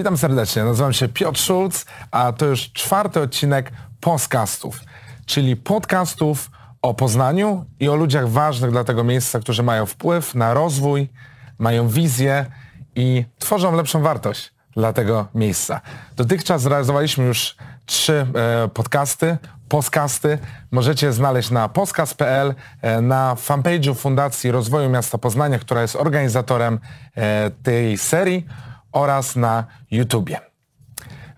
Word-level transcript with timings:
Witam 0.00 0.16
serdecznie, 0.16 0.64
nazywam 0.64 0.92
się 0.92 1.08
Piotr 1.08 1.40
Szulc, 1.40 1.84
a 2.10 2.32
to 2.32 2.46
już 2.46 2.72
czwarty 2.72 3.20
odcinek 3.20 3.72
podcastów, 4.00 4.80
czyli 5.26 5.56
podcastów 5.56 6.50
o 6.82 6.94
Poznaniu 6.94 7.64
i 7.80 7.88
o 7.88 7.96
ludziach 7.96 8.28
ważnych 8.28 8.70
dla 8.70 8.84
tego 8.84 9.04
miejsca, 9.04 9.40
którzy 9.40 9.62
mają 9.62 9.86
wpływ 9.86 10.34
na 10.34 10.54
rozwój, 10.54 11.08
mają 11.58 11.88
wizję 11.88 12.46
i 12.96 13.24
tworzą 13.38 13.76
lepszą 13.76 14.02
wartość 14.02 14.52
dla 14.76 14.92
tego 14.92 15.26
miejsca. 15.34 15.80
Dotychczas 16.16 16.62
zrealizowaliśmy 16.62 17.24
już 17.24 17.56
trzy 17.86 18.26
e, 18.34 18.68
podcasty, 18.68 19.36
podcasty. 19.68 20.38
Możecie 20.70 21.12
znaleźć 21.12 21.50
na 21.50 21.68
podcast.pl, 21.68 22.54
e, 22.82 23.00
na 23.00 23.34
fanpage'u 23.34 23.94
Fundacji 23.94 24.50
Rozwoju 24.50 24.90
Miasta 24.90 25.18
Poznania, 25.18 25.58
która 25.58 25.82
jest 25.82 25.96
organizatorem 25.96 26.78
e, 27.16 27.50
tej 27.62 27.98
serii 27.98 28.46
oraz 28.92 29.36
na 29.36 29.64
YouTubie. 29.90 30.50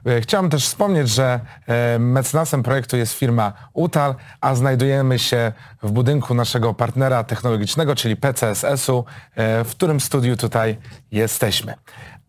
E, 0.06 0.20
Chciałem 0.20 0.50
też 0.50 0.64
wspomnieć, 0.64 1.08
że 1.08 1.40
e, 1.66 1.98
mecenasem 1.98 2.62
projektu 2.62 2.96
jest 2.96 3.12
firma 3.12 3.52
UTAL, 3.72 4.14
a 4.40 4.54
znajdujemy 4.54 5.18
się 5.18 5.52
w 5.82 5.90
budynku 5.90 6.34
naszego 6.34 6.74
partnera 6.74 7.24
technologicznego, 7.24 7.94
czyli 7.94 8.16
PCSS-u, 8.16 9.04
e, 9.34 9.64
w 9.64 9.70
którym 9.70 10.00
studiu 10.00 10.36
tutaj 10.36 10.78
jesteśmy. 11.10 11.74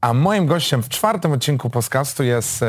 A 0.01 0.13
moim 0.13 0.45
gościem 0.45 0.83
w 0.83 0.89
czwartym 0.89 1.31
odcinku 1.31 1.69
podcastu 1.69 2.23
jest 2.23 2.65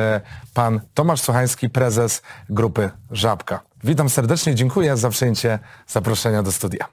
pan 0.54 0.80
Tomasz 0.94 1.20
Sochański, 1.20 1.70
prezes 1.70 2.22
grupy 2.48 2.90
Żabka. 3.10 3.60
Witam 3.84 4.08
serdecznie, 4.08 4.54
dziękuję 4.54 4.96
za 4.96 5.10
przyjęcie 5.10 5.58
zaproszenia 5.86 6.42
do 6.42 6.52
studia. 6.52 6.86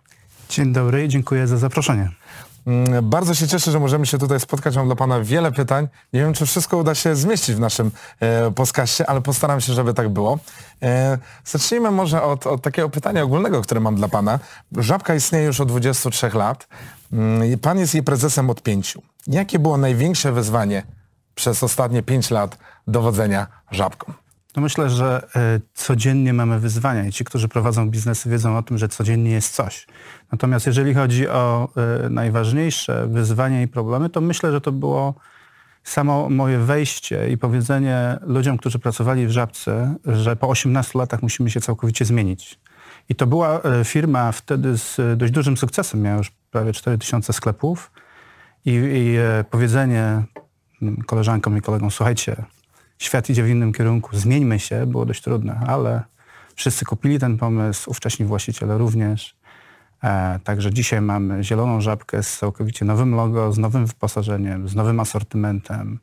Dzień 0.49 0.73
dobry 0.73 1.05
i 1.05 1.07
dziękuję 1.07 1.47
za 1.47 1.57
zaproszenie. 1.57 2.09
Mm, 2.67 3.09
Bardzo 3.09 3.35
się 3.35 3.47
cieszę, 3.47 3.71
że 3.71 3.79
możemy 3.79 4.05
się 4.05 4.17
tutaj 4.17 4.39
spotkać. 4.39 4.75
Mam 4.75 4.85
dla 4.85 4.95
Pana 4.95 5.21
wiele 5.21 5.51
pytań. 5.51 5.87
Nie 6.13 6.19
wiem, 6.19 6.33
czy 6.33 6.45
wszystko 6.45 6.77
uda 6.77 6.95
się 6.95 7.15
zmieścić 7.15 7.55
w 7.55 7.59
naszym 7.59 7.91
e, 8.19 8.51
podcaście, 8.51 9.09
ale 9.09 9.21
postaram 9.21 9.61
się, 9.61 9.73
żeby 9.73 9.93
tak 9.93 10.09
było. 10.09 10.39
E, 10.81 11.17
zacznijmy 11.45 11.91
może 11.91 12.23
od, 12.23 12.47
od 12.47 12.61
takiego 12.61 12.89
pytania 12.89 13.23
ogólnego, 13.23 13.61
które 13.61 13.79
mam 13.79 13.95
dla 13.95 14.07
Pana. 14.07 14.39
Żabka 14.77 15.15
istnieje 15.15 15.45
już 15.45 15.59
od 15.59 15.67
23 15.67 16.29
lat. 16.33 16.67
Mm, 17.13 17.59
Pan 17.59 17.79
jest 17.79 17.93
jej 17.93 18.03
prezesem 18.03 18.49
od 18.49 18.61
pięciu. 18.61 19.01
Jakie 19.27 19.59
było 19.59 19.77
największe 19.77 20.31
wyzwanie 20.31 20.83
przez 21.35 21.63
ostatnie 21.63 22.03
pięć 22.03 22.29
lat 22.31 22.57
dowodzenia 22.87 23.47
Żabką? 23.71 24.13
No 24.55 24.61
myślę, 24.61 24.89
że 24.89 25.27
e, 25.35 25.59
codziennie 25.73 26.33
mamy 26.33 26.59
wyzwania 26.59 27.05
i 27.05 27.11
ci, 27.11 27.25
którzy 27.25 27.47
prowadzą 27.47 27.89
biznesy 27.89 28.29
wiedzą 28.29 28.57
o 28.57 28.63
tym, 28.63 28.77
że 28.77 28.87
codziennie 28.87 29.31
jest 29.31 29.53
coś. 29.53 29.87
Natomiast 30.31 30.67
jeżeli 30.67 30.93
chodzi 30.93 31.27
o 31.29 31.69
e, 32.05 32.09
najważniejsze 32.09 33.07
wyzwania 33.07 33.61
i 33.61 33.67
problemy, 33.67 34.09
to 34.09 34.21
myślę, 34.21 34.51
że 34.51 34.61
to 34.61 34.71
było 34.71 35.15
samo 35.83 36.29
moje 36.29 36.59
wejście 36.59 37.29
i 37.29 37.37
powiedzenie 37.37 38.17
ludziom, 38.21 38.57
którzy 38.57 38.79
pracowali 38.79 39.27
w 39.27 39.31
Żabce, 39.31 39.95
że 40.05 40.35
po 40.35 40.49
18 40.49 40.99
latach 40.99 41.21
musimy 41.21 41.49
się 41.49 41.61
całkowicie 41.61 42.05
zmienić. 42.05 42.59
I 43.09 43.15
to 43.15 43.27
była 43.27 43.61
e, 43.61 43.85
firma 43.85 44.31
wtedy 44.31 44.77
z 44.77 45.17
dość 45.17 45.33
dużym 45.33 45.57
sukcesem, 45.57 46.01
miała 46.01 46.17
już 46.17 46.31
prawie 46.51 46.73
4000 46.73 47.33
sklepów 47.33 47.91
i, 48.65 48.71
i 48.71 49.17
powiedzenie 49.49 50.23
koleżankom 51.05 51.57
i 51.57 51.61
kolegom, 51.61 51.91
słuchajcie, 51.91 52.45
świat 53.01 53.29
idzie 53.29 53.43
w 53.43 53.49
innym 53.49 53.73
kierunku, 53.73 54.17
zmieńmy 54.17 54.59
się, 54.59 54.85
było 54.85 55.05
dość 55.05 55.21
trudne, 55.21 55.59
ale 55.67 56.03
wszyscy 56.55 56.85
kupili 56.85 57.19
ten 57.19 57.37
pomysł, 57.37 57.89
ówcześni 57.89 58.25
właściciele 58.25 58.77
również. 58.77 59.35
E, 60.03 60.39
także 60.43 60.73
dzisiaj 60.73 61.01
mamy 61.01 61.43
zieloną 61.43 61.81
żabkę 61.81 62.23
z 62.23 62.37
całkowicie 62.37 62.85
nowym 62.85 63.15
logo, 63.15 63.51
z 63.51 63.57
nowym 63.57 63.85
wyposażeniem, 63.85 64.69
z 64.69 64.75
nowym 64.75 64.99
asortymentem. 64.99 65.99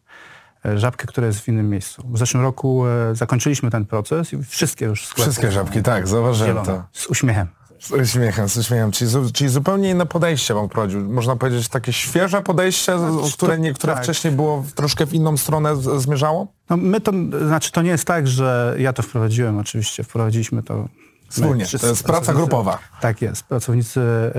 E, 0.64 0.78
żabkę, 0.78 1.06
która 1.06 1.26
jest 1.26 1.41
w 1.41 1.48
innym 1.48 1.70
miejscu. 1.70 2.09
W 2.12 2.19
zeszłym 2.19 2.42
roku 2.42 2.86
e, 2.86 3.15
zakończyliśmy 3.15 3.70
ten 3.70 3.86
proces 3.86 4.32
i 4.32 4.42
wszystkie 4.42 4.86
już 4.86 5.06
sklepy 5.06 5.22
Wszystkie 5.22 5.53
żabki, 5.53 5.82
tak, 5.82 6.09
zauważyłem 6.09 6.53
zielone, 6.53 6.66
to. 6.66 6.84
Z 6.92 7.06
uśmiechem. 7.06 7.57
Z 7.81 7.91
uśmiechem, 7.91 8.49
z 8.49 8.56
uśmiechem. 8.56 8.91
Czyli, 8.93 9.11
czyli 9.33 9.50
zupełnie 9.50 9.91
inne 9.91 10.06
podejście 10.06 10.55
Pan 10.55 10.69
prowadził. 10.69 11.00
Można 11.11 11.37
powiedzieć 11.37 11.69
takie 11.69 11.93
świeże 11.93 12.43
podejście, 12.43 12.99
z- 12.99 13.34
które, 13.34 13.59
to- 13.78 13.87
tak. 13.87 14.03
wcześniej 14.03 14.33
było 14.33 14.65
troszkę 14.75 15.06
w 15.06 15.15
inną 15.15 15.37
stronę 15.37 15.77
z- 15.77 16.03
zmierzało? 16.03 16.47
No 16.71 16.77
my 16.77 17.00
to, 17.00 17.12
znaczy 17.47 17.72
to 17.72 17.83
nie 17.83 17.91
jest 17.91 18.05
tak, 18.05 18.27
że 18.28 18.75
ja 18.78 18.93
to 18.93 19.03
wprowadziłem 19.03 19.59
oczywiście, 19.59 20.05
wprowadziliśmy 20.05 20.62
to 20.62 20.89
Wspólnie, 21.28 21.66
to 21.81 21.87
jest 21.87 22.05
praca 22.05 22.34
grupowa. 22.34 22.78
Tak 23.00 23.22
jest, 23.22 23.43
pracownicy 23.43 24.00
e, 24.00 24.33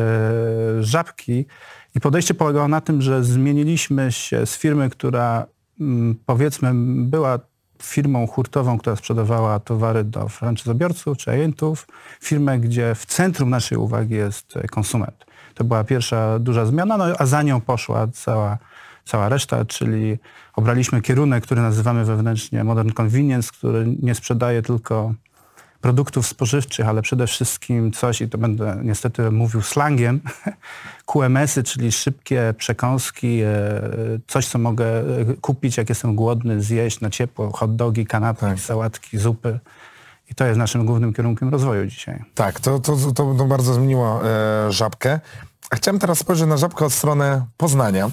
Żabki 0.83 1.45
i 1.95 1.99
podejście 1.99 2.33
polegało 2.33 2.67
na 2.67 2.81
tym, 2.81 3.01
że 3.01 3.23
zmieniliśmy 3.23 4.11
się 4.11 4.45
z 4.45 4.57
firmy, 4.57 4.89
która 4.89 5.45
mm, 5.79 6.15
powiedzmy 6.25 6.71
była 7.09 7.39
firmą 7.83 8.27
hurtową, 8.27 8.77
która 8.77 8.95
sprzedawała 8.95 9.59
towary 9.59 10.03
do 10.03 10.27
franczyzobiorców 10.27 11.17
czy 11.17 11.31
agentów, 11.31 11.87
firmę, 12.21 12.59
gdzie 12.59 12.95
w 12.95 13.05
centrum 13.05 13.49
naszej 13.49 13.77
uwagi 13.77 14.15
jest 14.15 14.57
e, 14.57 14.67
konsument. 14.67 15.25
To 15.55 15.63
była 15.63 15.83
pierwsza 15.83 16.39
duża 16.39 16.65
zmiana, 16.65 16.97
no, 16.97 17.05
a 17.19 17.25
za 17.25 17.43
nią 17.43 17.61
poszła 17.61 18.07
cała, 18.07 18.57
cała 19.05 19.29
reszta, 19.29 19.65
czyli 19.65 20.17
obraliśmy 20.55 21.01
kierunek, 21.01 21.43
który 21.43 21.61
nazywamy 21.61 22.05
wewnętrznie 22.05 22.63
Modern 22.63 22.89
Convenience, 23.01 23.49
który 23.53 23.95
nie 24.01 24.15
sprzedaje 24.15 24.61
tylko 24.61 25.13
produktów 25.81 26.27
spożywczych, 26.27 26.87
ale 26.87 27.01
przede 27.01 27.27
wszystkim 27.27 27.91
coś, 27.91 28.21
i 28.21 28.29
to 28.29 28.37
będę 28.37 28.79
niestety 28.83 29.31
mówił 29.31 29.61
slangiem, 29.61 30.21
QMS-y, 31.13 31.63
czyli 31.63 31.91
szybkie 31.91 32.53
przekąski, 32.57 33.41
e, 33.41 33.81
coś, 34.27 34.47
co 34.47 34.59
mogę 34.59 34.85
e, 34.85 35.03
kupić, 35.41 35.77
jak 35.77 35.89
jestem 35.89 36.15
głodny, 36.15 36.61
zjeść 36.61 37.01
na 37.01 37.09
ciepło, 37.09 37.51
hot 37.51 37.75
dogi, 37.75 38.05
kanapki, 38.05 38.45
Tak. 38.45 38.59
sałatki, 38.59 39.17
zupy. 39.17 39.59
I 40.31 40.35
to 40.35 40.45
jest 40.45 40.57
naszym 40.57 40.85
głównym 40.85 41.13
kierunkiem 41.13 41.49
rozwoju 41.49 41.85
dzisiaj. 41.85 42.23
Tak, 42.35 42.59
to, 42.59 42.79
to, 42.79 42.95
to, 42.95 43.13
to 43.13 43.45
bardzo 43.45 43.73
zmieniło 43.73 44.21
e, 44.27 44.71
Żabkę. 44.71 45.19
Chciałem 45.73 45.99
teraz 45.99 46.19
spojrzeć 46.19 46.47
na 46.47 46.57
Żabkę 46.57 46.85
od 46.85 46.93
strony 46.93 47.45
Poznania. 47.57 48.05
E, 48.05 48.09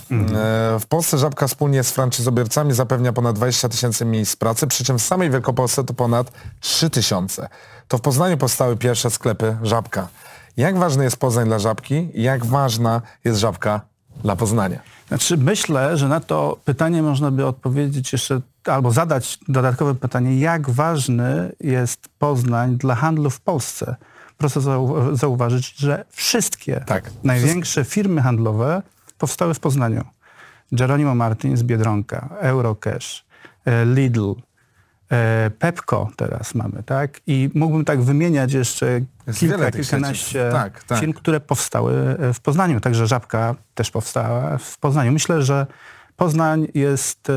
w 0.81 0.87
Polsce 0.89 1.19
Żabka 1.19 1.49
wspólnie 1.49 1.85
z 1.85 1.91
franczyzobiorcami 1.91 2.73
zapewnia 2.73 3.13
ponad 3.13 3.37
20 3.37 3.69
tysięcy 3.69 4.05
miejsc 4.05 4.37
pracy, 4.37 4.67
przy 4.67 4.85
czym 4.85 4.99
w 4.99 5.03
samej 5.03 5.31
Wielkopolsce 5.31 5.85
to 5.85 5.95
ponad 5.95 6.33
3 6.61 6.91
tysiące. 6.91 7.49
To 7.89 7.99
w 7.99 8.01
Poznaniu 8.01 8.37
powstały 8.37 8.77
pierwsze 8.77 9.11
sklepy 9.11 9.57
Żabka. 9.63 10.09
Jak 10.57 10.79
ważny 10.79 11.05
jest 11.05 11.17
Poznań 11.17 11.47
dla 11.47 11.59
Żabki? 11.59 12.09
Jak 12.15 12.47
ważna 12.47 13.03
jest 13.25 13.41
Żabka 13.41 13.81
dla 14.23 14.37
Poznania? 14.37 14.81
Znaczy 15.09 15.37
myślę, 15.37 15.97
że 15.97 16.09
na 16.09 16.21
to 16.21 16.59
pytanie 16.65 17.03
można 17.03 17.31
by 17.31 17.47
odpowiedzieć 17.47 18.13
jeszcze, 18.13 18.41
albo 18.65 18.93
zadać 18.93 19.39
dodatkowe 19.49 19.95
pytanie, 19.95 20.41
jak 20.41 20.71
ważny 20.71 21.53
jest 21.61 22.09
Poznań 22.19 22.77
dla 22.77 22.95
handlu 22.95 23.31
w 23.31 23.41
Polsce. 23.41 23.97
Proszę 24.39 24.61
zau- 24.61 25.17
zauważyć, 25.17 25.75
że 25.77 26.05
wszystkie 26.11 26.81
Tak. 26.87 27.11
największe 27.25 27.85
firmy 27.85 28.23
handlowe 28.23 28.83
powstały 29.19 29.55
w 29.55 29.61
Poznaniu. 29.61 30.05
Geronimo 30.73 31.15
Martin 31.15 31.57
z 31.57 31.63
Biedronka, 31.63 32.29
Eurocash, 32.41 33.25
e, 33.65 33.85
Lidl, 33.85 34.35
e, 35.11 35.51
Pepco 35.59 36.09
teraz 36.17 36.55
mamy, 36.55 36.83
tak? 36.83 37.21
I 37.27 37.51
mógłbym 37.55 37.85
tak 37.85 38.03
wymieniać 38.03 38.53
jeszcze 38.53 39.01
Jest 39.27 39.39
kilka, 39.39 39.71
kilkanaście. 39.71 40.49
Tak, 40.53 40.85
tak. 40.85 41.01
firm, 41.01 41.13
które 41.13 41.41
powstały 41.41 42.17
e, 42.21 42.33
w 42.35 42.41
Poznaniu. 42.41 42.81
Także 42.81 43.07
Żabka 43.07 43.55
też 43.75 43.91
powstała 43.91 44.59
w 44.59 44.79
Poznaniu. 44.79 45.13
Myślę, 45.13 45.43
że 45.43 45.67
Poznań 46.17 46.67
jest 46.75 47.29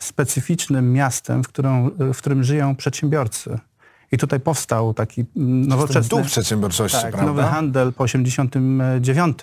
specyficznym 0.00 0.92
miastem, 0.92 1.44
w, 1.44 1.48
którą, 1.48 1.90
w 2.14 2.16
którym 2.18 2.44
żyją 2.44 2.76
przedsiębiorcy. 2.76 3.58
I 4.12 4.18
tutaj 4.18 4.40
powstał 4.40 4.94
taki 4.94 5.24
mm, 5.36 5.68
nowoczesny... 5.68 6.08
duch 6.08 6.26
przedsiębiorczości, 6.26 7.02
Tak, 7.02 7.12
prawda? 7.12 7.26
nowy 7.26 7.42
handel 7.42 7.92
po 7.92 8.04
89. 8.04 9.38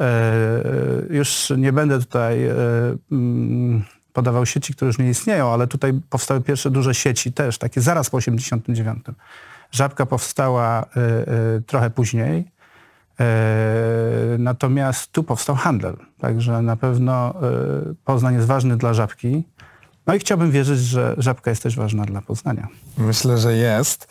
E, 0.00 0.22
już 1.10 1.52
nie 1.56 1.72
będę 1.72 1.98
tutaj 1.98 2.46
e, 2.46 2.54
mm, 3.12 3.84
podawał 4.12 4.46
sieci, 4.46 4.74
które 4.74 4.86
już 4.86 4.98
nie 4.98 5.10
istnieją, 5.10 5.52
ale 5.52 5.66
tutaj 5.66 6.00
powstały 6.10 6.40
pierwsze 6.40 6.70
duże 6.70 6.94
sieci 6.94 7.32
też, 7.32 7.58
takie 7.58 7.80
zaraz 7.80 8.10
po 8.10 8.16
89. 8.16 9.04
Żabka 9.70 10.06
powstała 10.06 10.80
e, 10.80 10.84
e, 10.84 11.60
trochę 11.66 11.90
później, 11.90 12.50
e, 13.20 13.26
natomiast 14.38 15.12
tu 15.12 15.24
powstał 15.24 15.56
handel. 15.56 15.96
Także 16.18 16.62
na 16.62 16.76
pewno 16.76 17.30
e, 17.30 17.34
Poznań 18.04 18.34
jest 18.34 18.46
ważny 18.46 18.76
dla 18.76 18.94
Żabki. 18.94 19.44
No 20.06 20.14
i 20.14 20.18
chciałbym 20.18 20.50
wierzyć, 20.50 20.80
że 20.80 21.14
Żabka 21.18 21.50
jest 21.50 21.62
też 21.62 21.76
ważna 21.76 22.04
dla 22.04 22.22
Poznania. 22.22 22.68
Myślę, 22.98 23.38
że 23.38 23.56
jest. 23.56 24.08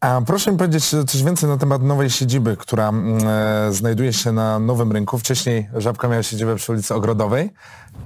A 0.00 0.20
proszę 0.26 0.52
mi 0.52 0.58
powiedzieć 0.58 0.88
coś 0.88 1.22
więcej 1.22 1.48
na 1.48 1.56
temat 1.56 1.82
nowej 1.82 2.10
siedziby, 2.10 2.56
która 2.56 2.88
mm, 2.88 3.18
e, 3.28 3.72
znajduje 3.72 4.12
się 4.12 4.32
na 4.32 4.58
Nowym 4.58 4.92
Rynku. 4.92 5.18
Wcześniej 5.18 5.68
Żabka 5.76 6.08
miała 6.08 6.22
siedzibę 6.22 6.56
przy 6.56 6.72
ulicy 6.72 6.94
Ogrodowej, 6.94 7.50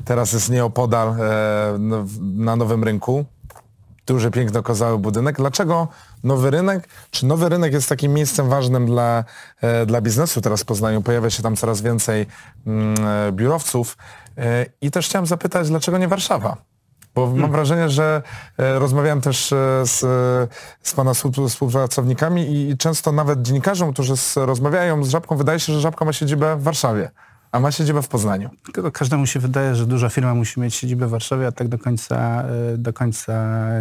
teraz 0.04 0.32
jest 0.32 0.50
nieopodal 0.50 1.08
e, 1.08 1.76
no, 1.78 2.04
na 2.20 2.56
Nowym 2.56 2.84
Rynku. 2.84 3.25
Duży, 4.06 4.30
piękny, 4.30 4.58
okazały 4.58 4.98
budynek. 4.98 5.37
Dlaczego 5.37 5.88
Nowy 6.25 6.50
Rynek? 6.50 6.88
Czy 7.10 7.26
Nowy 7.26 7.48
Rynek 7.48 7.72
jest 7.72 7.88
takim 7.88 8.14
miejscem 8.14 8.48
ważnym 8.48 8.87
dla, 8.87 9.25
e, 9.60 9.87
dla 9.87 10.00
biznesu 10.00 10.40
teraz 10.40 10.62
w 10.62 10.64
Poznaniu? 10.64 11.02
Pojawia 11.02 11.30
się 11.30 11.42
tam 11.42 11.56
coraz 11.56 11.80
więcej 11.80 12.26
mm, 12.66 12.94
e, 13.06 13.32
biurowców. 13.32 13.96
E, 14.38 14.66
I 14.80 14.90
też 14.90 15.06
chciałem 15.06 15.26
zapytać, 15.26 15.69
dlaczego 15.69 15.98
nie 15.98 16.08
Warszawa? 16.08 16.56
Bo 17.14 17.26
mam 17.26 17.34
hmm. 17.34 17.52
wrażenie, 17.52 17.88
że 17.88 18.22
e, 18.58 18.78
rozmawiałem 18.78 19.20
też 19.20 19.52
e, 19.52 19.56
z, 19.87 19.99
z 20.82 20.93
Pana 20.94 21.12
współpracownikami 21.49 22.70
i 22.70 22.76
często 22.76 23.12
nawet 23.12 23.43
dziennikarzom, 23.43 23.93
którzy 23.93 24.16
z, 24.16 24.37
rozmawiają 24.37 25.05
z 25.05 25.08
Żabką, 25.08 25.37
wydaje 25.37 25.61
się, 25.61 25.72
że 25.72 25.81
Żabka 25.81 26.05
ma 26.05 26.12
siedzibę 26.12 26.56
w 26.56 26.62
Warszawie. 26.62 27.11
A 27.52 27.61
ma 27.61 27.72
siedzibę 27.72 28.02
w 28.02 28.08
Poznaniu. 28.08 28.50
Każdemu 28.93 29.26
się 29.26 29.40
wydaje, 29.40 29.75
że 29.75 29.87
duża 29.87 30.08
firma 30.08 30.34
musi 30.34 30.61
mieć 30.61 30.75
siedzibę 30.75 31.06
w 31.06 31.11
Warszawie, 31.11 31.46
a 31.46 31.52
tak 31.52 31.69
do 31.69 31.78
końca, 31.78 32.44
do 32.78 32.93
końca 32.93 33.32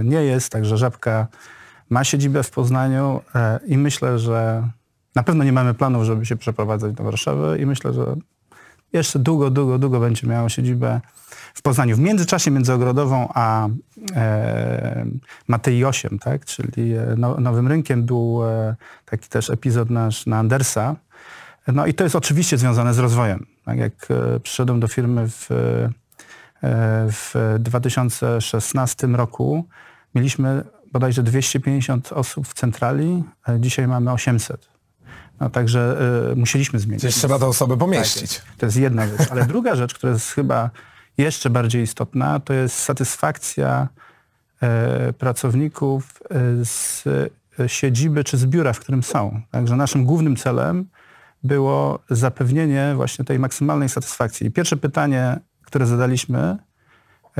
nie 0.04 0.24
jest. 0.24 0.50
Także 0.50 0.78
Żabka 0.78 1.28
ma 1.90 2.04
siedzibę 2.04 2.44
w 2.44 2.52
Poznaniu 2.52 3.22
i 3.66 3.78
myślę, 3.78 4.20
że 4.20 4.68
na 5.16 5.24
pewno 5.24 5.44
nie 5.44 5.54
mamy 5.54 5.74
planów, 5.74 6.04
żeby 6.04 6.26
się 6.26 6.36
przeprowadzać 6.36 6.94
do 6.94 7.04
Warszawy 7.04 7.58
i 7.60 7.66
myślę, 7.66 7.94
że 7.94 8.16
jeszcze 8.94 9.20
długo, 9.20 9.50
długo, 9.50 9.80
długo 9.80 10.00
będzie 10.00 10.28
miało 10.28 10.50
siedzibę 10.50 11.02
w 11.54 11.62
Poznaniu. 11.62 11.96
W 11.96 12.00
międzyczasie 12.00 12.52
między 12.52 12.74
Ogrodową 12.74 13.30
a 13.34 13.68
e, 14.16 15.06
Matei 15.48 15.86
8, 15.86 16.20
tak, 16.20 16.46
czyli 16.46 16.94
e, 16.94 17.16
no, 17.18 17.40
Nowym 17.40 17.68
Rynkiem 17.68 18.04
był 18.04 18.42
e, 18.46 18.76
taki 19.06 19.30
też 19.30 19.50
epizod 19.50 19.90
nasz 19.90 20.26
na 20.26 20.38
Andersa. 20.38 20.96
No 21.68 21.86
i 21.86 21.94
to 21.94 22.04
jest 22.04 22.16
oczywiście 22.16 22.58
związane 22.58 22.94
z 22.94 23.00
rozwojem. 23.00 23.46
Tak 23.66 23.78
jak 23.78 23.94
e, 24.12 24.40
przyszedłem 24.40 24.80
do 24.80 24.88
firmy 24.88 25.30
w, 25.30 25.52
e, 25.52 25.90
w 27.12 27.56
2016 27.60 29.08
roku, 29.08 29.68
mieliśmy 30.16 30.64
bodajże 30.92 31.24
250 31.24 32.14
osób 32.14 32.48
w 32.48 32.54
centrali, 32.54 33.24
dzisiaj 33.60 33.88
mamy 33.88 34.12
800. 34.12 34.73
No, 35.40 35.50
także 35.50 35.98
y, 36.32 36.36
musieliśmy 36.36 36.80
zmienić. 36.80 37.02
Czyli 37.02 37.14
trzeba 37.14 37.40
te 37.40 37.46
osoby 37.46 37.78
pomieścić. 37.78 38.38
Tak, 38.38 38.56
to 38.58 38.66
jest 38.66 38.78
jedna 38.78 39.08
rzecz. 39.08 39.32
Ale 39.32 39.46
druga 39.46 39.76
rzecz, 39.82 39.94
która 39.94 40.14
jest 40.14 40.32
chyba 40.32 40.70
jeszcze 41.18 41.50
bardziej 41.50 41.84
istotna, 41.84 42.40
to 42.40 42.54
jest 42.54 42.76
satysfakcja 42.76 43.88
y, 45.10 45.14
pracowników 45.14 46.22
y, 46.62 46.66
z 46.66 47.04
siedziby 47.68 48.24
czy 48.24 48.38
z 48.38 48.46
biura, 48.46 48.74
w 48.74 48.80
którym 48.80 49.04
są. 49.04 49.42
Także 49.52 49.76
naszym 49.76 50.06
głównym 50.06 50.36
celem 50.36 50.86
było 51.44 52.00
zapewnienie 52.10 52.94
właśnie 52.96 53.26
tej 53.26 53.40
maksymalnej 53.40 53.90
satysfakcji. 53.90 54.48
I 54.48 54.52
pierwsze 54.52 54.78
pytanie, 54.78 55.40
które 55.62 55.86
zadaliśmy 55.86 56.58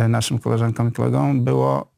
naszym 0.10 0.40
koleżankom 0.40 0.90
i 0.90 0.92
kolegom 0.92 1.44
było, 1.44 1.92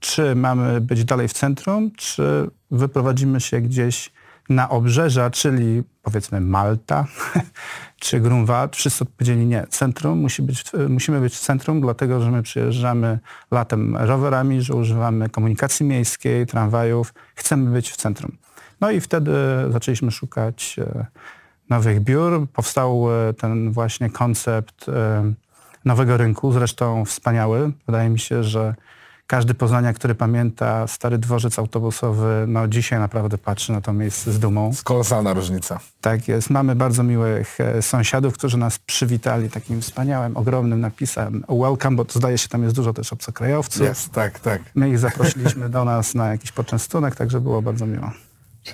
czy 0.00 0.34
mamy 0.34 0.80
być 0.80 1.04
dalej 1.04 1.28
w 1.28 1.32
centrum, 1.32 1.90
czy 1.96 2.50
wyprowadzimy 2.70 3.40
się 3.40 3.60
gdzieś 3.60 4.12
na 4.48 4.68
obrzeża, 4.68 5.30
czyli 5.30 5.82
powiedzmy 6.02 6.40
Malta 6.40 7.06
czy 8.00 8.20
Grunwald, 8.20 8.76
wszyscy 8.76 9.04
odpowiedzieli 9.04 9.46
nie. 9.46 9.66
Centrum 9.70 10.18
musi 10.18 10.42
być, 10.42 10.64
musimy 10.88 11.20
być 11.20 11.34
w 11.34 11.40
centrum, 11.40 11.80
dlatego 11.80 12.20
że 12.20 12.30
my 12.30 12.42
przyjeżdżamy 12.42 13.18
latem 13.50 13.96
rowerami, 13.96 14.62
że 14.62 14.74
używamy 14.74 15.28
komunikacji 15.28 15.86
miejskiej, 15.86 16.46
tramwajów. 16.46 17.14
Chcemy 17.34 17.70
być 17.70 17.90
w 17.90 17.96
centrum. 17.96 18.36
No 18.80 18.90
i 18.90 19.00
wtedy 19.00 19.32
zaczęliśmy 19.70 20.10
szukać 20.10 20.76
e, 20.78 21.06
nowych 21.70 22.00
biur. 22.00 22.48
Powstał 22.52 23.06
e, 23.28 23.34
ten 23.34 23.72
właśnie 23.72 24.10
koncept 24.10 24.88
e, 24.88 25.32
nowego 25.84 26.16
rynku, 26.16 26.52
zresztą 26.52 27.04
wspaniały. 27.04 27.72
Wydaje 27.86 28.10
mi 28.10 28.18
się, 28.18 28.44
że 28.44 28.74
każdy 29.26 29.54
Poznania, 29.54 29.92
który 29.92 30.14
pamięta 30.14 30.86
stary 30.86 31.18
dworzec 31.18 31.58
autobusowy, 31.58 32.44
no 32.48 32.68
dzisiaj 32.68 32.98
naprawdę 32.98 33.38
patrzy 33.38 33.72
na 33.72 33.80
to 33.80 33.92
miejsce 33.92 34.32
z 34.32 34.38
dumą. 34.38 34.68
Jest 34.68 34.84
kolosalna 34.84 35.32
różnica. 35.32 35.80
Tak 36.00 36.28
jest. 36.28 36.50
Mamy 36.50 36.76
bardzo 36.76 37.02
miłych 37.02 37.60
e, 37.60 37.82
sąsiadów, 37.82 38.34
którzy 38.34 38.56
nas 38.56 38.78
przywitali 38.78 39.50
takim 39.50 39.80
wspaniałym, 39.80 40.36
ogromnym 40.36 40.80
napisem 40.80 41.44
welcome, 41.48 41.96
bo 41.96 42.06
zdaje 42.10 42.38
się 42.38 42.48
tam 42.48 42.62
jest 42.62 42.74
dużo 42.74 42.92
też 42.92 43.12
obcokrajowców. 43.12 43.82
Jest, 43.82 44.12
tak, 44.12 44.40
tak. 44.40 44.62
My 44.74 44.88
ich 44.88 44.98
zaprosiliśmy 44.98 45.68
do 45.68 45.84
nas 45.84 46.14
na 46.14 46.28
jakiś 46.28 46.52
poczęstunek, 46.52 47.16
także 47.16 47.40
było 47.40 47.62
bardzo 47.62 47.86
miło. 47.86 48.10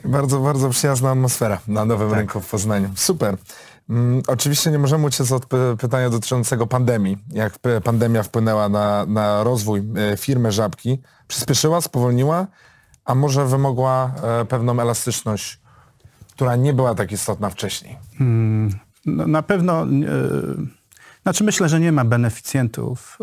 Bardzo, 0.05 0.41
bardzo 0.41 0.71
przyjazna 0.71 1.11
atmosfera 1.11 1.61
na 1.69 1.85
Nowym 1.85 2.11
tak. 2.11 2.19
Rynku 2.19 2.41
w 2.41 2.51
Poznaniu. 2.51 2.91
Super. 2.95 3.37
Mm, 3.89 4.23
oczywiście 4.27 4.71
nie 4.71 4.79
możemy 4.79 5.07
uciec 5.07 5.33
od 5.33 5.47
pytania 5.79 6.11
dotyczącego 6.11 6.67
pandemii. 6.67 7.19
Jak 7.33 7.59
pandemia 7.85 8.23
wpłynęła 8.23 8.69
na, 8.69 9.07
na 9.07 9.45
rozwój 9.45 9.83
e, 10.13 10.17
firmy 10.17 10.53
Żabki? 10.53 10.99
Przyspieszyła, 11.29 11.81
spowolniła, 11.81 12.47
a 13.05 13.15
może 13.15 13.47
wymogła 13.47 14.13
e, 14.23 14.45
pewną 14.45 14.81
elastyczność, 14.81 15.61
która 16.31 16.57
nie 16.57 16.73
była 16.73 16.95
tak 16.95 17.13
istotna 17.13 17.51
wcześniej? 17.51 17.99
Hmm, 18.19 18.71
no, 19.07 19.27
na 19.27 19.43
pewno... 19.43 19.83
E, 19.83 19.87
znaczy 21.23 21.45
myślę, 21.45 21.69
że 21.69 21.81
nie 21.81 21.93
ma 21.93 22.05
beneficjentów 22.05 23.19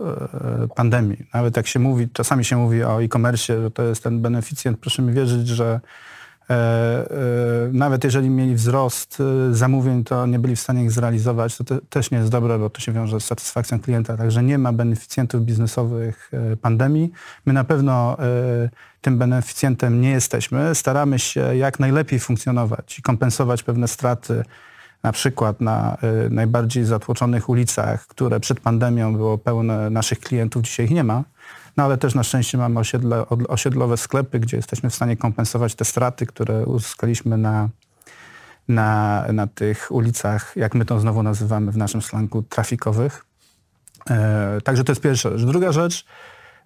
pandemii. 0.75 1.25
Nawet 1.33 1.57
jak 1.57 1.67
się 1.67 1.79
mówi, 1.79 2.09
czasami 2.09 2.45
się 2.45 2.57
mówi 2.57 2.83
o 2.83 3.03
e-commerce, 3.03 3.61
że 3.61 3.71
to 3.71 3.83
jest 3.83 4.03
ten 4.03 4.21
beneficjent, 4.21 4.79
proszę 4.79 5.01
mi 5.01 5.13
wierzyć, 5.13 5.47
że 5.47 5.79
nawet 7.71 8.03
jeżeli 8.03 8.29
mieli 8.29 8.55
wzrost 8.55 9.17
e, 9.19 9.53
zamówień, 9.55 10.03
to 10.03 10.25
nie 10.25 10.39
byli 10.39 10.55
w 10.55 10.59
stanie 10.59 10.83
ich 10.83 10.91
zrealizować. 10.91 11.57
To 11.57 11.63
te, 11.63 11.79
też 11.89 12.11
nie 12.11 12.17
jest 12.17 12.29
dobre, 12.29 12.59
bo 12.59 12.69
to 12.69 12.81
się 12.81 12.91
wiąże 12.91 13.19
z 13.19 13.25
satysfakcją 13.25 13.79
klienta. 13.79 14.17
Także 14.17 14.43
nie 14.43 14.57
ma 14.57 14.73
beneficjentów 14.73 15.41
biznesowych 15.41 16.31
pandemii. 16.61 17.11
My 17.45 17.53
na 17.53 17.63
pewno 17.63 18.17
tym 19.01 19.17
beneficjentem 19.17 20.01
nie 20.01 20.09
jesteśmy. 20.09 20.75
Staramy 20.75 21.19
się 21.19 21.55
jak 21.55 21.79
najlepiej 21.79 22.19
funkcjonować 22.19 22.99
i 22.99 23.01
kompensować 23.01 23.63
pewne 23.63 23.87
straty, 23.87 24.43
na 25.03 25.11
przykład 25.11 25.61
na 25.61 25.97
najbardziej 26.29 26.85
zatłoczonych 26.85 27.49
ulicach, 27.49 28.07
które 28.07 28.39
przed 28.39 28.59
pandemią 28.59 29.15
było 29.15 29.37
pełne 29.37 29.89
naszych 29.89 30.19
klientów, 30.19 30.63
dzisiaj 30.63 30.85
ich 30.85 30.91
nie 30.91 31.03
ma. 31.03 31.23
No 31.77 31.83
ale 31.83 31.97
też 31.97 32.15
na 32.15 32.23
szczęście 32.23 32.57
mamy 32.57 32.79
osiedle, 32.79 33.25
osiedlowe 33.29 33.97
sklepy, 33.97 34.39
gdzie 34.39 34.57
jesteśmy 34.57 34.89
w 34.89 34.95
stanie 34.95 35.17
kompensować 35.17 35.75
te 35.75 35.85
straty, 35.85 36.25
które 36.25 36.65
uzyskaliśmy 36.65 37.37
na, 37.37 37.69
na, 38.67 39.25
na 39.33 39.47
tych 39.47 39.91
ulicach, 39.91 40.53
jak 40.55 40.75
my 40.75 40.85
to 40.85 40.99
znowu 40.99 41.23
nazywamy 41.23 41.71
w 41.71 41.77
naszym 41.77 42.01
slangu, 42.01 42.41
trafikowych. 42.41 43.25
E, 44.09 44.61
także 44.63 44.83
to 44.83 44.91
jest 44.91 45.01
pierwsza 45.01 45.29
rzecz. 45.29 45.47
Druga 45.47 45.71
rzecz, 45.71 46.05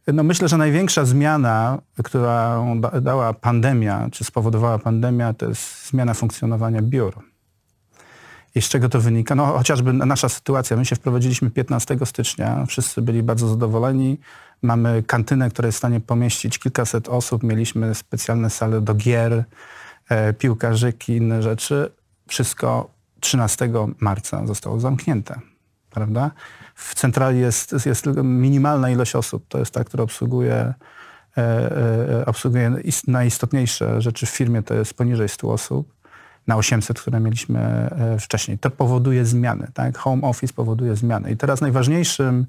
no 0.07 0.23
myślę, 0.23 0.47
że 0.47 0.57
największa 0.57 1.05
zmiana, 1.05 1.77
którą 2.03 2.81
dała 3.01 3.33
pandemia, 3.33 4.07
czy 4.11 4.23
spowodowała 4.23 4.79
pandemia, 4.79 5.33
to 5.33 5.45
jest 5.45 5.89
zmiana 5.89 6.13
funkcjonowania 6.13 6.81
biur. 6.81 7.31
I 8.55 8.61
z 8.61 8.69
czego 8.69 8.89
to 8.89 9.01
wynika? 9.01 9.35
No 9.35 9.45
chociażby 9.45 9.93
nasza 9.93 10.29
sytuacja. 10.29 10.77
My 10.77 10.85
się 10.85 10.95
wprowadziliśmy 10.95 11.51
15 11.51 11.97
stycznia, 12.05 12.65
wszyscy 12.65 13.01
byli 13.01 13.23
bardzo 13.23 13.47
zadowoleni. 13.47 14.19
Mamy 14.61 15.03
kantynę, 15.03 15.49
która 15.49 15.65
jest 15.65 15.75
w 15.75 15.77
stanie 15.77 15.99
pomieścić 15.99 16.59
kilkaset 16.59 17.09
osób. 17.09 17.43
Mieliśmy 17.43 17.95
specjalne 17.95 18.49
sale 18.49 18.81
do 18.81 18.93
gier, 18.93 19.43
e, 20.09 20.33
piłkarzyki, 20.33 21.15
inne 21.15 21.41
rzeczy. 21.41 21.91
Wszystko 22.27 22.91
13 23.19 23.69
marca 23.99 24.47
zostało 24.47 24.79
zamknięte, 24.79 25.39
prawda? 25.89 26.31
W 26.75 26.95
centrali 26.95 27.39
jest, 27.39 27.85
jest 27.85 28.05
minimalna 28.23 28.89
ilość 28.89 29.15
osób. 29.15 29.45
To 29.47 29.59
jest 29.59 29.73
ta, 29.73 29.83
która 29.83 30.03
obsługuje, 30.03 30.73
e, 31.37 31.41
e, 32.19 32.25
obsługuje 32.25 32.75
najistotniejsze 33.07 34.01
rzeczy 34.01 34.25
w 34.25 34.29
firmie, 34.29 34.63
to 34.63 34.73
jest 34.73 34.93
poniżej 34.93 35.29
100 35.29 35.51
osób 35.51 35.93
na 36.47 36.55
800, 36.55 36.99
które 37.01 37.19
mieliśmy 37.19 37.89
wcześniej. 38.19 38.59
To 38.59 38.69
powoduje 38.69 39.25
zmiany. 39.25 39.67
Tak? 39.73 39.97
Home 39.97 40.21
office 40.21 40.53
powoduje 40.53 40.95
zmiany. 40.95 41.31
I 41.31 41.37
teraz 41.37 41.61
najważniejszym 41.61 42.45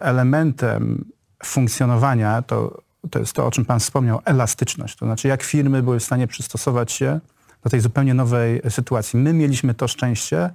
elementem 0.00 1.04
funkcjonowania 1.44 2.42
to, 2.42 2.82
to 3.10 3.18
jest 3.18 3.32
to, 3.32 3.46
o 3.46 3.50
czym 3.50 3.64
Pan 3.64 3.80
wspomniał, 3.80 4.20
elastyczność. 4.24 4.96
To 4.96 5.06
znaczy, 5.06 5.28
jak 5.28 5.42
firmy 5.42 5.82
były 5.82 6.00
w 6.00 6.04
stanie 6.04 6.26
przystosować 6.26 6.92
się 6.92 7.20
do 7.64 7.70
tej 7.70 7.80
zupełnie 7.80 8.14
nowej 8.14 8.60
sytuacji. 8.68 9.18
My 9.18 9.32
mieliśmy 9.32 9.74
to 9.74 9.88
szczęście, 9.88 10.50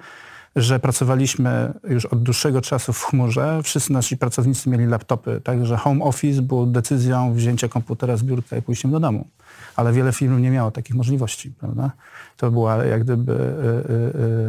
że 0.55 0.79
pracowaliśmy 0.79 1.73
już 1.89 2.05
od 2.05 2.23
dłuższego 2.23 2.62
czasu 2.62 2.93
w 2.93 3.03
chmurze. 3.03 3.59
Wszyscy 3.63 3.93
nasi 3.93 4.17
pracownicy 4.17 4.69
mieli 4.69 4.85
laptopy, 4.85 5.41
także 5.43 5.77
home 5.77 6.03
office 6.05 6.41
był 6.41 6.65
decyzją 6.65 7.33
wzięcia 7.33 7.67
komputera 7.67 8.17
z 8.17 8.23
biurka 8.23 8.57
i 8.57 8.62
pójściem 8.62 8.91
do 8.91 9.00
domu. 9.00 9.27
Ale 9.75 9.93
wiele 9.93 10.13
firm 10.13 10.41
nie 10.41 10.51
miało 10.51 10.71
takich 10.71 10.95
możliwości, 10.95 11.51
prawda? 11.59 11.91
To 12.38 12.51
była 12.51 12.85
jak 12.85 13.03
gdyby 13.03 13.33
y, 13.33 13.35
y, 13.35 13.93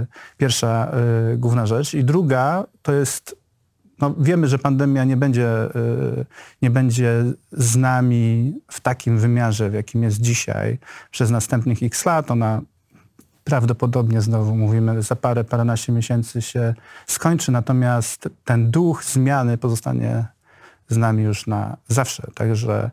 y, 0.02 0.06
pierwsza 0.36 0.92
główna 1.36 1.66
rzecz. 1.66 1.94
I 1.94 2.04
druga 2.04 2.64
to 2.82 2.92
jest 2.92 3.43
no, 4.00 4.14
wiemy, 4.18 4.48
że 4.48 4.58
pandemia 4.58 5.04
nie 5.04 5.16
będzie, 5.16 5.48
nie 6.62 6.70
będzie 6.70 7.24
z 7.52 7.76
nami 7.76 8.54
w 8.70 8.80
takim 8.80 9.18
wymiarze, 9.18 9.70
w 9.70 9.74
jakim 9.74 10.02
jest 10.02 10.20
dzisiaj 10.20 10.78
przez 11.10 11.30
następnych 11.30 11.82
x 11.82 12.04
lat. 12.04 12.30
Ona 12.30 12.60
prawdopodobnie 13.44 14.20
znowu 14.20 14.56
mówimy, 14.56 15.02
za 15.02 15.16
parę, 15.16 15.44
paręnaście 15.44 15.92
miesięcy 15.92 16.42
się 16.42 16.74
skończy, 17.06 17.52
natomiast 17.52 18.28
ten 18.44 18.70
duch 18.70 19.04
zmiany 19.04 19.58
pozostanie 19.58 20.26
z 20.88 20.96
nami 20.96 21.22
już 21.22 21.46
na 21.46 21.76
zawsze. 21.88 22.26
Także 22.34 22.90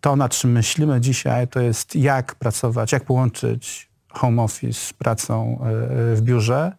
to, 0.00 0.16
nad 0.16 0.32
czym 0.32 0.52
myślimy 0.52 1.00
dzisiaj, 1.00 1.48
to 1.48 1.60
jest 1.60 1.96
jak 1.96 2.34
pracować, 2.34 2.92
jak 2.92 3.04
połączyć 3.04 3.90
home 4.08 4.42
office 4.42 4.80
z 4.80 4.92
pracą 4.92 5.58
e, 5.60 6.16
w 6.16 6.20
biurze, 6.22 6.72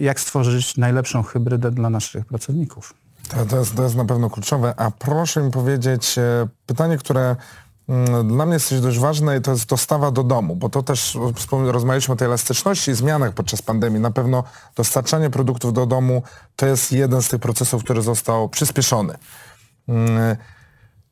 jak 0.00 0.20
stworzyć 0.20 0.76
najlepszą 0.76 1.22
hybrydę 1.22 1.70
dla 1.70 1.90
naszych 1.90 2.24
pracowników. 2.24 2.94
To, 3.28 3.46
to, 3.46 3.58
jest, 3.58 3.76
to 3.76 3.82
jest 3.82 3.96
na 3.96 4.04
pewno 4.04 4.30
kluczowe. 4.30 4.74
A 4.76 4.90
proszę 4.90 5.42
mi 5.42 5.50
powiedzieć, 5.50 6.18
e, 6.18 6.48
pytanie, 6.66 6.98
które 6.98 7.36
mm, 7.88 8.28
dla 8.28 8.46
mnie 8.46 8.54
jest 8.54 8.80
dość 8.80 8.98
ważne, 8.98 9.40
to 9.40 9.50
jest 9.50 9.66
dostawa 9.66 10.10
do 10.10 10.22
domu, 10.22 10.56
bo 10.56 10.68
to 10.68 10.82
też 10.82 11.18
rozmawialiśmy 11.50 12.14
o 12.14 12.16
tej 12.16 12.26
elastyczności 12.26 12.90
i 12.90 12.94
zmianach 12.94 13.32
podczas 13.32 13.62
pandemii. 13.62 14.00
Na 14.00 14.10
pewno 14.10 14.44
dostarczanie 14.76 15.30
produktów 15.30 15.72
do 15.72 15.86
domu 15.86 16.22
to 16.56 16.66
jest 16.66 16.92
jeden 16.92 17.22
z 17.22 17.28
tych 17.28 17.40
procesów, 17.40 17.84
który 17.84 18.02
został 18.02 18.48
przyspieszony. 18.48 19.14
Mm, 19.88 20.36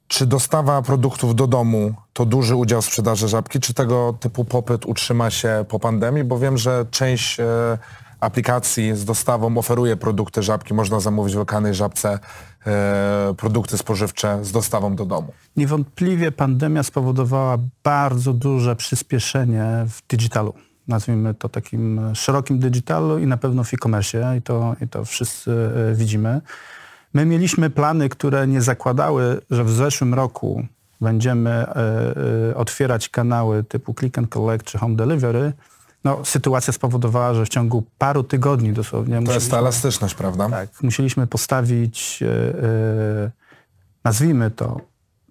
czy 0.09 0.27
dostawa 0.27 0.83
produktów 0.83 1.35
do 1.35 1.47
domu 1.47 1.95
to 2.13 2.27
duży 2.27 2.57
udział 2.57 2.83
sprzedaży 2.83 3.29
żabki? 3.29 3.61
Czy 3.61 3.75
tego 3.75 4.15
typu 4.21 4.45
popyt 4.45 4.87
utrzyma 4.87 5.31
się 5.31 5.65
po 5.69 5.79
pandemii? 5.79 6.25
Bo 6.25 6.39
wiem, 6.39 6.59
że 6.59 6.87
część 6.91 7.41
e, 7.41 7.79
aplikacji 8.21 8.97
z 8.97 9.05
dostawą 9.05 9.59
oferuje 9.59 9.97
produkty 9.97 10.43
żabki. 10.43 10.75
Można 10.75 11.01
zamówić 11.01 11.35
w 11.35 11.39
lokalnej 11.39 11.75
żabce 11.75 12.19
e, 12.67 13.35
produkty 13.37 13.79
spożywcze 13.79 14.45
z 14.45 14.53
dostawą 14.53 14.97
do 14.97 15.07
domu. 15.07 15.33
Niewątpliwie 15.57 16.33
pandemia 16.33 16.83
spowodowała 16.83 17.59
bardzo 17.85 18.33
duże 18.33 18.77
przyspieszenie 18.77 19.87
w 19.89 20.07
digitalu. 20.09 20.55
Nazwijmy 20.89 21.35
to 21.35 21.49
takim 21.49 22.01
szerokim 22.15 22.59
digitalu 22.59 23.19
i 23.19 23.27
na 23.27 23.37
pewno 23.37 23.65
w 23.65 23.75
e-commerce 23.75 24.37
i 24.39 24.43
to, 24.43 24.77
i 24.81 24.89
to 24.89 25.05
wszyscy 25.05 25.71
e, 25.91 25.95
widzimy. 25.95 26.41
My 27.15 27.27
mieliśmy 27.27 27.71
plany, 27.71 28.09
które 28.09 28.47
nie 28.47 28.63
zakładały, 28.63 29.41
że 29.51 29.65
w 29.65 29.71
zeszłym 29.71 30.15
roku 30.15 30.67
będziemy 31.01 31.51
e, 31.51 31.77
e, 32.51 32.57
otwierać 32.57 33.09
kanały 33.09 33.65
typu 33.65 33.95
Click 33.95 34.19
and 34.19 34.29
Collect 34.29 34.67
czy 34.67 34.79
Home 34.79 34.97
Delivery. 34.97 35.53
No, 36.09 36.25
sytuacja 36.25 36.73
spowodowała, 36.73 37.35
że 37.35 37.45
w 37.45 37.49
ciągu 37.49 37.85
paru 37.99 38.25
tygodni 38.25 38.73
dosłownie... 38.73 39.23
To 39.23 39.33
jest 39.33 39.51
ta 39.51 39.59
elastyczność, 39.59 40.15
prawda? 40.15 40.51
Tak. 40.51 40.83
Musieliśmy 40.83 41.27
postawić, 41.27 42.23
e, 42.23 43.31
nazwijmy 44.05 44.51
to, 44.51 44.81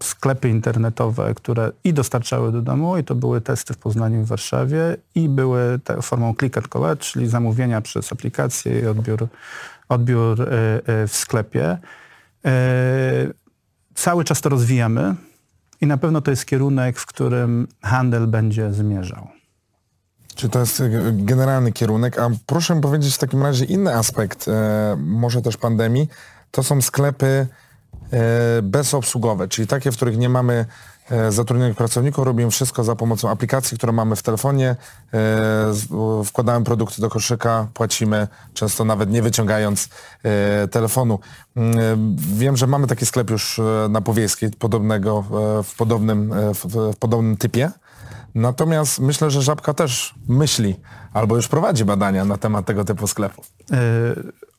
sklepy 0.04 0.50
internetowe, 0.50 1.34
które 1.34 1.72
i 1.84 1.94
dostarczały 1.94 2.52
do 2.52 2.62
domu, 2.62 2.98
i 2.98 3.04
to 3.04 3.16
były 3.16 3.42
testy 3.42 3.74
w 3.74 3.78
Poznaniu 3.78 4.22
i 4.22 4.24
w 4.24 4.28
Warszawie, 4.28 4.98
i 5.16 5.30
były 5.30 5.80
te 5.84 6.02
formą 6.02 6.36
click 6.40 6.58
and 6.58 6.68
collect, 6.68 7.02
czyli 7.02 7.28
zamówienia 7.28 7.82
przez 7.82 8.12
aplikację 8.12 8.80
i 8.80 8.88
odbiór 8.88 9.28
odbiór 9.90 10.42
e, 10.42 10.46
e, 10.86 11.08
w 11.08 11.16
sklepie. 11.16 11.78
Cały 13.96 14.24
czas 14.24 14.42
to 14.42 14.50
rozwijamy 14.50 15.16
i 15.82 15.88
na 15.88 15.98
pewno 15.98 16.22
to 16.22 16.32
jest 16.32 16.46
kierunek, 16.46 17.00
w 17.00 17.06
którym 17.06 17.68
handel 17.82 18.28
będzie 18.28 18.74
zmierzał. 18.74 19.37
Czy 20.38 20.50
to 20.50 20.60
jest 20.60 20.84
generalny 21.12 21.72
kierunek? 21.72 22.20
A 22.20 22.30
proszę 22.46 22.82
powiedzieć 22.82 23.16
w 23.16 23.18
takim 23.18 23.44
razie 23.44 23.66
inny 23.66 23.96
aspekt, 23.96 24.46
może 24.98 25.42
też 25.42 25.58
pandemii, 25.58 26.10
to 26.52 26.64
są 26.64 26.82
sklepy 26.82 27.48
bezobsługowe, 28.64 29.48
czyli 29.48 29.68
takie, 29.68 29.92
w 29.92 29.96
których 29.96 30.18
nie 30.18 30.30
mamy 30.30 30.66
E, 31.12 31.32
zatrudnionych 31.32 31.78
pracowników, 31.78 32.26
robimy 32.26 32.52
wszystko 32.52 32.84
za 32.84 32.96
pomocą 32.96 33.30
aplikacji, 33.30 33.78
które 33.78 33.92
mamy 33.92 34.16
w 34.16 34.24
telefonie, 34.24 34.76
e, 35.14 36.26
wkładamy 36.26 36.66
produkty 36.66 37.02
do 37.02 37.10
koszyka, 37.10 37.68
płacimy, 37.74 38.28
często 38.54 38.86
nawet 38.86 39.12
nie 39.12 39.22
wyciągając 39.22 39.90
e, 40.24 40.68
telefonu. 40.68 41.20
Mm, 41.56 42.16
wiem, 42.18 42.58
że 42.58 42.68
mamy 42.68 42.88
taki 42.88 43.06
sklep 43.06 43.30
już 43.30 43.62
na 43.90 44.02
Powiejskiej, 44.02 44.52
podobnego, 44.52 45.24
w 45.64 45.76
podobnym, 45.78 46.34
w 46.54 46.96
podobnym 47.00 47.38
typie. 47.38 47.72
Natomiast 48.36 49.00
myślę, 49.00 49.32
że 49.32 49.42
Żabka 49.42 49.74
też 49.74 50.16
myśli 50.28 50.76
albo 51.14 51.36
już 51.36 51.48
prowadzi 51.48 51.86
badania 51.86 52.26
na 52.26 52.38
temat 52.38 52.66
tego 52.66 52.86
typu 52.86 53.08
sklepów. 53.08 53.52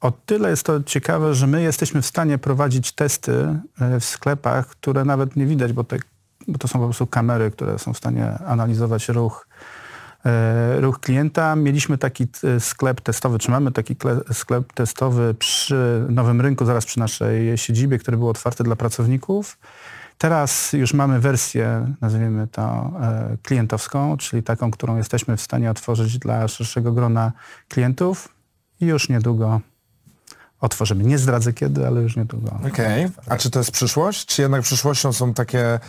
O 0.00 0.10
tyle 0.10 0.50
jest 0.50 0.62
to 0.62 0.82
ciekawe, 0.82 1.34
że 1.34 1.46
my 1.46 1.62
jesteśmy 1.62 2.02
w 2.02 2.06
stanie 2.06 2.38
prowadzić 2.38 2.92
testy 2.92 3.58
w 4.00 4.04
sklepach, 4.04 4.66
które 4.66 5.04
nawet 5.04 5.36
nie 5.36 5.46
widać, 5.46 5.72
bo 5.72 5.84
te 5.84 5.98
bo 6.48 6.58
to 6.58 6.68
są 6.68 6.78
po 6.78 6.84
prostu 6.84 7.06
kamery, 7.06 7.50
które 7.50 7.78
są 7.78 7.92
w 7.92 7.98
stanie 7.98 8.38
analizować 8.46 9.08
ruch, 9.08 9.48
e, 10.24 10.80
ruch 10.80 11.00
klienta. 11.00 11.56
Mieliśmy 11.56 11.98
taki 11.98 12.26
e, 12.44 12.60
sklep 12.60 13.00
testowy, 13.00 13.38
czy 13.38 13.50
mamy 13.50 13.72
taki 13.72 13.96
sklep 14.32 14.72
testowy 14.72 15.34
przy 15.34 16.06
Nowym 16.08 16.40
Rynku, 16.40 16.64
zaraz 16.64 16.86
przy 16.86 16.98
naszej 16.98 17.58
siedzibie, 17.58 17.98
który 17.98 18.16
był 18.16 18.28
otwarty 18.28 18.64
dla 18.64 18.76
pracowników. 18.76 19.58
Teraz 20.18 20.72
już 20.72 20.94
mamy 20.94 21.20
wersję, 21.20 21.94
nazwijmy 22.00 22.46
to 22.46 22.92
e, 23.00 23.36
klientowską, 23.42 24.16
czyli 24.16 24.42
taką, 24.42 24.70
którą 24.70 24.96
jesteśmy 24.96 25.36
w 25.36 25.40
stanie 25.40 25.70
otworzyć 25.70 26.18
dla 26.18 26.48
szerszego 26.48 26.92
grona 26.92 27.32
klientów 27.68 28.28
i 28.80 28.86
już 28.86 29.08
niedługo 29.08 29.60
otworzymy. 30.60 31.04
Nie 31.04 31.18
zdradzę 31.18 31.52
kiedy, 31.52 31.86
ale 31.86 32.02
już 32.02 32.16
niedługo. 32.16 32.50
Okej. 32.66 33.04
Okay. 33.04 33.24
A 33.26 33.36
czy 33.36 33.50
to 33.50 33.58
jest 33.58 33.70
przyszłość? 33.70 34.26
Czy 34.26 34.42
jednak 34.42 34.62
przyszłością 34.62 35.12
są 35.12 35.34
takie 35.34 35.80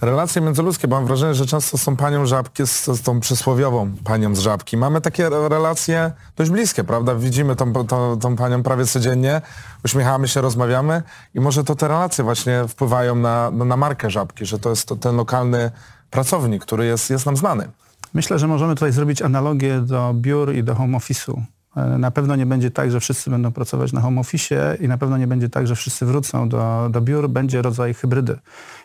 relacje 0.00 0.42
międzyludzkie, 0.42 0.88
bo 0.88 0.96
mam 0.96 1.06
wrażenie, 1.06 1.34
że 1.34 1.46
często 1.46 1.78
są 1.78 1.96
panią 1.96 2.26
żabki 2.26 2.66
z, 2.66 2.86
z 2.86 3.02
tą 3.02 3.20
przysłowiową 3.20 3.92
panią 4.04 4.34
z 4.34 4.38
żabki. 4.38 4.76
Mamy 4.76 5.00
takie 5.00 5.28
relacje 5.28 6.12
dość 6.36 6.50
bliskie, 6.50 6.84
prawda? 6.84 7.14
Widzimy 7.14 7.56
tą, 7.56 7.72
tą, 7.72 8.18
tą 8.18 8.36
panią 8.36 8.62
prawie 8.62 8.86
codziennie, 8.86 9.42
uśmiechamy 9.84 10.28
się, 10.28 10.40
rozmawiamy 10.40 11.02
i 11.34 11.40
może 11.40 11.64
to 11.64 11.74
te 11.74 11.88
relacje 11.88 12.24
właśnie 12.24 12.68
wpływają 12.68 13.14
na, 13.14 13.50
na, 13.50 13.64
na 13.64 13.76
markę 13.76 14.10
żabki, 14.10 14.46
że 14.46 14.58
to 14.58 14.70
jest 14.70 14.88
to 14.88 14.96
ten 14.96 15.16
lokalny 15.16 15.70
pracownik, 16.10 16.62
który 16.62 16.86
jest, 16.86 17.10
jest 17.10 17.26
nam 17.26 17.36
znany. 17.36 17.68
Myślę, 18.14 18.38
że 18.38 18.46
możemy 18.46 18.74
tutaj 18.74 18.92
zrobić 18.92 19.22
analogię 19.22 19.80
do 19.80 20.14
biur 20.14 20.54
i 20.54 20.64
do 20.64 20.74
home 20.74 20.98
office'u. 20.98 21.42
E, 21.78 21.98
na 21.98 22.10
pewno 22.10 22.36
nie 22.36 22.46
będzie 22.46 22.70
tak, 22.70 22.90
że 22.90 23.00
wszyscy 23.00 23.30
będą 23.30 23.52
pracować 23.52 23.92
na 23.92 24.00
home 24.00 24.20
office 24.20 24.76
i 24.80 24.88
na 24.88 24.98
pewno 24.98 25.18
nie 25.18 25.26
będzie 25.26 25.48
tak, 25.48 25.66
że 25.66 25.74
wszyscy 25.76 26.06
wrócą 26.06 26.48
do, 26.48 26.88
do 26.90 27.00
biur. 27.00 27.28
Będzie 27.28 27.62
rodzaj 27.62 27.94
hybrydy. 27.94 28.38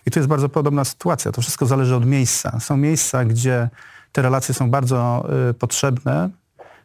I 0.05 0.11
tu 0.11 0.19
jest 0.19 0.29
bardzo 0.29 0.49
podobna 0.49 0.83
sytuacja. 0.85 1.31
To 1.31 1.41
wszystko 1.41 1.65
zależy 1.65 1.95
od 1.95 2.05
miejsca. 2.05 2.59
Są 2.59 2.77
miejsca, 2.77 3.25
gdzie 3.25 3.69
te 4.11 4.21
relacje 4.21 4.53
są 4.53 4.69
bardzo 4.69 5.25
y, 5.49 5.53
potrzebne. 5.53 6.29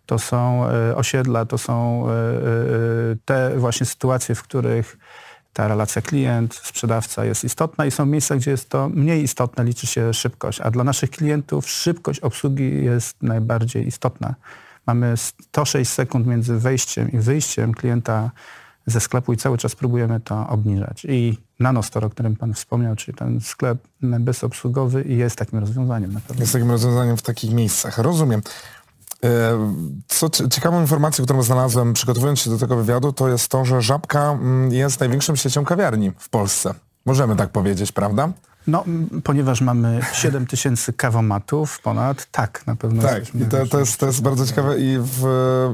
To 0.07 0.19
są 0.19 0.65
y, 0.91 0.97
osiedla, 0.97 1.45
to 1.45 1.59
są 1.59 2.07
y, 2.09 3.19
te 3.25 3.53
właśnie 3.57 3.87
sytuacje, 3.87 4.35
w 4.35 4.43
których 4.43 4.99
ta 5.53 5.69
relacja 5.69 6.03
klient, 6.03 6.55
sprzedawca 6.55 7.25
jest 7.25 7.45
istotna 7.45 7.87
i 7.87 7.91
są 7.91 8.07
miejsca, 8.07 8.37
gdzie 8.37 8.51
jest 8.51 8.69
to 8.69 8.89
mniej 8.89 9.23
istotne, 9.23 9.65
liczy 9.65 9.87
się 9.87 10.15
szybkość. 10.15 10.61
A 10.61 10.71
dla 10.71 10.85
naszych 10.85 11.11
klientów 11.11 11.69
szybkość 11.69 12.21
obsługi 12.21 12.85
jest 12.85 13.23
najbardziej 13.23 13.87
istotna. 13.87 14.35
Mamy 14.89 15.15
106 15.17 15.91
sekund 15.91 16.27
między 16.27 16.59
wejściem 16.59 17.13
i 17.13 17.19
wyjściem 17.19 17.75
klienta 17.75 18.31
ze 18.87 19.01
sklepu 19.01 19.33
i 19.33 19.37
cały 19.37 19.59
czas 19.59 19.75
próbujemy 19.75 20.21
to 20.21 20.49
obniżać. 20.49 21.05
I 21.09 21.39
Nanostore, 21.61 22.07
o 22.07 22.11
którym 22.11 22.37
Pan 22.37 22.55
wspomniał, 22.55 22.97
czyli 22.97 23.19
ten 23.19 23.41
sklep 23.41 23.79
bezobsługowy 24.01 25.05
jest 25.09 25.37
takim 25.37 25.59
rozwiązaniem 25.59 26.13
na 26.13 26.21
pewno. 26.21 26.41
Jest 26.41 26.53
takim 26.53 26.71
rozwiązaniem 26.71 27.17
w 27.17 27.23
takich 27.23 27.53
miejscach. 27.53 27.99
Rozumiem. 27.99 28.43
E, 29.25 29.59
co 30.09 30.31
ciekawą 30.31 30.81
informacją, 30.81 31.25
którą 31.25 31.43
znalazłem 31.43 31.93
przygotowując 31.93 32.39
się 32.39 32.51
do 32.51 32.59
tego 32.59 32.77
wywiadu, 32.77 33.13
to 33.13 33.29
jest 33.29 33.49
to, 33.49 33.65
że 33.65 33.83
Żabka 33.83 34.31
mm, 34.31 34.73
jest 34.73 35.01
największą 35.01 35.37
siecią 35.37 35.65
kawiarni 35.65 36.13
w 36.19 36.29
Polsce. 36.29 36.75
Możemy 37.07 37.37
tak 37.37 37.51
powiedzieć, 37.51 37.93
prawda? 37.93 38.33
No, 38.69 38.85
ponieważ 39.25 39.61
mamy 39.61 40.01
7 40.13 40.47
tysięcy 40.47 40.93
kawomatów 40.93 41.81
ponad, 41.81 42.31
tak, 42.31 42.67
na 42.67 42.77
pewno. 42.77 43.03
Tak, 43.03 43.35
i 43.35 43.45
to, 43.45 43.67
to, 43.67 43.79
jest, 43.79 44.01
to 44.01 44.07
jest 44.07 44.23
bardzo 44.23 44.47
ciekawe 44.47 44.79
i 44.79 44.99
w, 44.99 45.21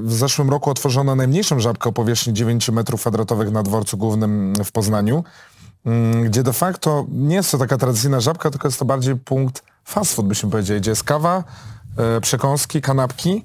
w 0.04 0.12
zeszłym 0.12 0.50
roku 0.50 0.70
otworzono 0.70 1.14
najmniejszą 1.14 1.60
żabkę 1.60 1.88
o 1.88 1.92
powierzchni 1.92 2.32
9 2.32 2.68
metrów 2.68 3.00
kwadratowych 3.00 3.52
na 3.52 3.62
dworcu 3.62 3.96
głównym 3.96 4.54
w 4.64 4.72
Poznaniu, 4.72 5.24
mm, 5.86 6.24
gdzie 6.24 6.42
de 6.42 6.52
facto 6.52 7.06
nie 7.08 7.36
jest 7.36 7.50
to 7.50 7.58
taka 7.58 7.76
tradycyjna 7.76 8.20
żabka, 8.20 8.50
tylko 8.50 8.68
jest 8.68 8.78
to 8.78 8.84
bardziej 8.84 9.16
punkt 9.16 9.62
fast 9.84 10.14
food, 10.14 10.28
byśmy 10.28 10.50
powiedzieli, 10.50 10.80
gdzie 10.80 10.90
jest 10.90 11.04
kawa, 11.04 11.44
e, 11.96 12.20
przekąski, 12.20 12.80
kanapki. 12.80 13.44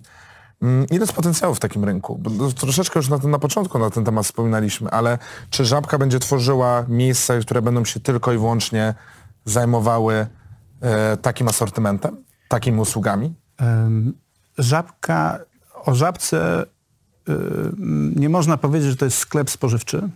Mm, 0.61 0.85
ile 0.89 0.99
jest 0.99 1.13
potencjału 1.13 1.55
w 1.55 1.59
takim 1.59 1.85
rynku? 1.85 2.21
Troszeczkę 2.55 2.99
już 2.99 3.09
na, 3.09 3.17
na 3.17 3.39
początku 3.39 3.79
na 3.79 3.89
ten 3.89 4.05
temat 4.05 4.25
wspominaliśmy, 4.25 4.89
ale 4.89 5.17
czy 5.49 5.65
Żabka 5.65 5.97
będzie 5.97 6.19
tworzyła 6.19 6.85
miejsca, 6.87 7.39
które 7.39 7.61
będą 7.61 7.85
się 7.85 7.99
tylko 7.99 8.33
i 8.33 8.37
wyłącznie 8.37 8.93
zajmowały 9.49 10.27
e, 10.81 11.17
takim 11.17 11.47
asortymentem, 11.47 12.23
takimi 12.49 12.79
usługami? 12.79 13.33
Żabka, 14.57 15.39
o 15.73 15.95
żabce 15.95 16.65
y, 17.29 17.33
nie 18.15 18.29
można 18.29 18.57
powiedzieć, 18.57 18.89
że 18.89 18.95
to 18.95 19.05
jest 19.05 19.17
sklep 19.17 19.49
spożywczy 19.49 20.09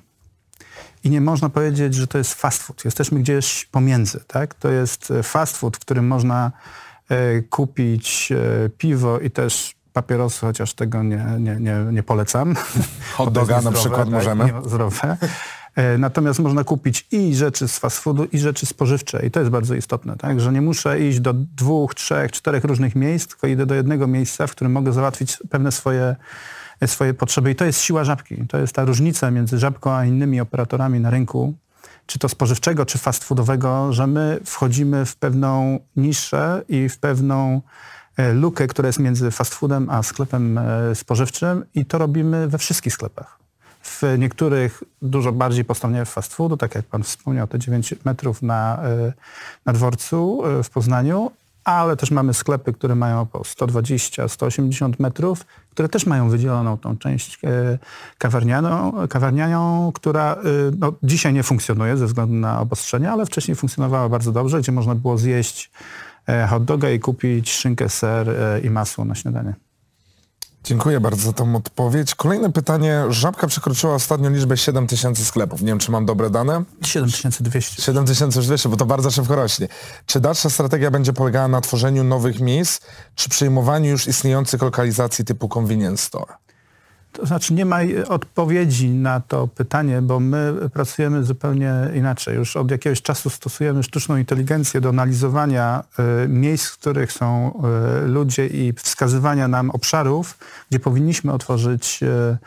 i 1.04 1.10
nie 1.10 1.22
można 1.22 1.50
powiedzieć, 1.50 1.96
że 1.96 2.08
to 2.08 2.18
jest 2.18 2.34
fast 2.34 2.64
food. 2.64 2.86
Jesteśmy 2.86 3.20
gdzieś 3.20 3.66
pomiędzy. 3.66 4.20
Tak? 4.28 4.54
To 4.54 4.70
jest 4.70 5.12
e, 5.12 5.24
fast 5.24 5.58
food, 5.58 5.78
w 5.78 5.80
którym 5.80 6.08
można 6.08 6.52
e, 7.10 7.42
kupić 7.42 8.34
piwo 8.78 9.20
i 9.20 9.32
też 9.32 9.76
papierosy, 9.94 10.40
chociaż 10.40 10.74
tego 10.74 11.04
nie, 11.04 11.26
nie, 11.40 11.56
nie, 11.56 11.86
nie 11.92 12.04
polecam. 12.04 12.56
Hot 13.16 13.34
doga 13.34 13.62
na 13.62 13.72
przykład 13.72 14.02
tak, 14.02 14.10
możemy. 14.10 14.54
Zdrowe. 14.66 15.18
E, 15.76 15.98
natomiast 15.98 16.40
można 16.40 16.64
kupić 16.64 17.08
i 17.12 17.36
rzeczy 17.36 17.68
z 17.68 17.80
fast 17.80 18.00
foodu, 18.00 18.26
i 18.26 18.40
rzeczy 18.40 18.66
spożywcze. 18.66 19.26
I 19.26 19.32
to 19.32 19.40
jest 19.40 19.52
bardzo 19.52 19.76
istotne, 19.76 20.16
tak? 20.18 20.40
że 20.40 20.52
nie 20.52 20.62
muszę 20.62 21.00
iść 21.00 21.20
do 21.20 21.34
dwóch, 21.34 21.96
trzech, 21.96 22.32
czterech 22.32 22.64
różnych 22.64 22.96
miejsc, 22.96 23.28
tylko 23.28 23.48
idę 23.48 23.66
do 23.66 23.76
jednego 23.76 24.08
miejsca, 24.08 24.48
w 24.48 24.52
którym 24.52 24.72
mogę 24.72 24.94
załatwić 24.94 25.38
pewne 25.50 25.72
swoje 25.72 26.16
swoje 26.88 27.14
potrzeby 27.14 27.52
i 27.52 27.56
to 27.56 27.66
jest 27.66 27.82
siła 27.82 28.04
żabki. 28.04 28.48
To 28.48 28.58
jest 28.58 28.74
ta 28.74 28.86
różnica 28.86 29.32
między 29.32 29.60
żabką 29.60 29.92
a 29.92 30.06
innymi 30.06 30.42
operatorami 30.42 31.00
na 31.00 31.10
rynku, 31.10 31.54
czy 32.06 32.20
to 32.20 32.30
spożywczego, 32.30 32.86
czy 32.86 32.98
fast 32.98 33.24
foodowego, 33.24 33.94
że 33.94 34.08
my 34.08 34.40
wchodzimy 34.46 35.06
w 35.06 35.16
pewną 35.16 35.80
niszę 35.96 36.62
i 36.70 36.90
w 36.90 37.00
pewną 37.00 37.62
e, 38.18 38.34
lukę, 38.34 38.68
która 38.68 38.88
jest 38.88 39.00
między 39.00 39.32
fast 39.32 39.54
foodem 39.54 39.90
a 39.90 40.04
sklepem 40.04 40.58
e, 40.58 40.96
spożywczym 40.96 41.66
i 41.76 41.86
to 41.86 41.98
robimy 41.98 42.48
we 42.48 42.58
wszystkich 42.58 42.94
sklepach. 42.94 43.43
W 43.84 44.02
niektórych 44.18 44.84
dużo 45.02 45.32
bardziej 45.32 45.66
postawnie 45.66 46.06
w 46.06 46.10
fast 46.10 46.34
foodu, 46.34 46.58
tak 46.58 46.76
jak 46.76 46.86
pan 46.86 47.04
wspomniał, 47.04 47.48
te 47.48 47.60
9 47.60 47.96
metrów 48.06 48.42
na, 48.42 48.80
e, 48.84 49.14
na 49.66 49.74
dworcu 49.74 50.44
w 50.64 50.70
Poznaniu, 50.70 51.32
ale 51.64 51.98
też 51.98 52.12
mamy 52.12 52.34
sklepy, 52.34 52.74
które 52.74 52.96
mają 52.96 53.26
po 53.26 53.44
120, 53.44 54.28
180 54.28 55.00
metrów, 55.00 55.46
które 55.70 55.90
też 55.90 56.06
mają 56.06 56.30
wydzieloną 56.30 56.78
tą 56.78 56.98
część 56.98 57.40
e, 57.44 57.80
kawarnianą, 58.18 58.94
kawarnianą 59.10 59.92
która 59.92 60.34
e, 60.34 60.38
no, 60.80 60.94
dzisiaj 61.04 61.34
nie 61.34 61.44
funkcjonuje 61.44 61.98
ze 61.98 62.06
względu 62.06 62.34
na 62.34 62.60
obostrzenia, 62.60 63.12
ale 63.12 63.26
wcześniej 63.26 63.56
funkcjonowała 63.56 64.10
bardzo 64.10 64.32
dobrze, 64.32 64.60
gdzie 64.60 64.72
można 64.72 64.96
było 64.96 65.18
zjeść 65.18 65.72
e, 66.28 66.48
hot 66.48 66.66
doga 66.66 66.90
i 66.90 67.00
kupić 67.00 67.52
szynkę, 67.52 67.90
ser 67.90 68.28
i 68.64 68.70
masło 68.70 69.06
na 69.06 69.16
śniadanie. 69.16 69.54
Dziękuję 70.64 71.00
bardzo 71.00 71.24
za 71.24 71.34
tą 71.34 71.56
odpowiedź. 71.56 72.16
Kolejne 72.16 72.52
pytanie. 72.52 73.04
Żabka 73.10 73.48
przekroczyła 73.48 73.96
ostatnio 73.96 74.30
liczbę 74.30 74.58
7000 74.58 75.26
sklepów. 75.26 75.62
Nie 75.62 75.68
wiem, 75.68 75.80
czy 75.80 75.92
mam 75.92 76.06
dobre 76.06 76.30
dane. 76.30 76.64
7200. 76.84 77.82
7200, 77.82 78.70
bo 78.70 78.78
to 78.78 78.86
bardzo 78.86 79.12
szybko 79.12 79.36
rośnie. 79.36 79.68
Czy 80.06 80.20
dalsza 80.20 80.50
strategia 80.50 80.92
będzie 80.92 81.14
polegała 81.14 81.48
na 81.48 81.62
tworzeniu 81.62 82.04
nowych 82.04 82.40
miejsc, 82.40 82.82
czy 83.16 83.30
przyjmowaniu 83.30 83.92
już 83.92 84.08
istniejących 84.08 84.62
lokalizacji 84.62 85.26
typu 85.26 85.50
convenience 85.60 86.06
store? 86.06 86.34
To 87.14 87.26
znaczy 87.26 87.54
nie 87.54 87.66
ma 87.66 87.80
odpowiedzi 88.10 88.90
na 88.90 89.20
to 89.20 89.48
pytanie, 89.48 90.02
bo 90.02 90.20
my 90.20 90.54
pracujemy 90.74 91.24
zupełnie 91.24 91.74
inaczej. 91.96 92.36
Już 92.36 92.56
od 92.56 92.72
jakiegoś 92.72 93.02
czasu 93.02 93.30
stosujemy 93.30 93.84
sztuczną 93.84 94.18
inteligencję 94.18 94.82
do 94.82 94.90
analizowania 94.90 95.84
y, 96.26 96.28
miejsc, 96.28 96.68
w 96.68 96.78
których 96.78 97.12
są 97.12 97.54
y, 98.04 98.08
ludzie 98.08 98.48
i 98.48 98.74
wskazywania 98.74 99.48
nam 99.48 99.70
obszarów, 99.70 100.38
gdzie 100.70 100.80
powinniśmy 100.80 101.34
otworzyć 101.34 102.00
y, 102.04 102.38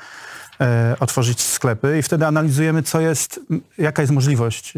otworzyć 1.00 1.42
sklepy 1.42 1.98
i 1.98 2.02
wtedy 2.02 2.26
analizujemy, 2.26 2.82
co 2.82 3.00
jest, 3.00 3.40
jaka 3.78 4.02
jest 4.02 4.12
możliwość 4.12 4.72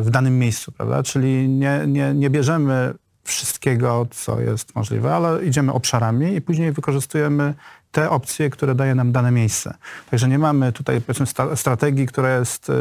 w 0.00 0.06
danym 0.10 0.38
miejscu, 0.38 0.72
prawda? 0.72 1.02
Czyli 1.02 1.48
nie, 1.48 1.84
nie, 1.86 2.14
nie 2.14 2.30
bierzemy 2.30 2.94
wszystkiego, 3.24 4.06
co 4.10 4.40
jest 4.40 4.74
możliwe, 4.74 5.14
ale 5.14 5.44
idziemy 5.44 5.72
obszarami 5.72 6.34
i 6.34 6.40
później 6.40 6.72
wykorzystujemy 6.72 7.54
te 7.94 8.10
opcje, 8.10 8.50
które 8.50 8.74
daje 8.74 8.94
nam 8.94 9.12
dane 9.12 9.30
miejsce. 9.30 9.74
Także 10.10 10.28
nie 10.28 10.38
mamy 10.38 10.72
tutaj 10.72 11.00
powiedzmy 11.00 11.26
strategii, 11.56 12.06
która 12.06 12.38
jest 12.38 12.70
e, 12.70 12.72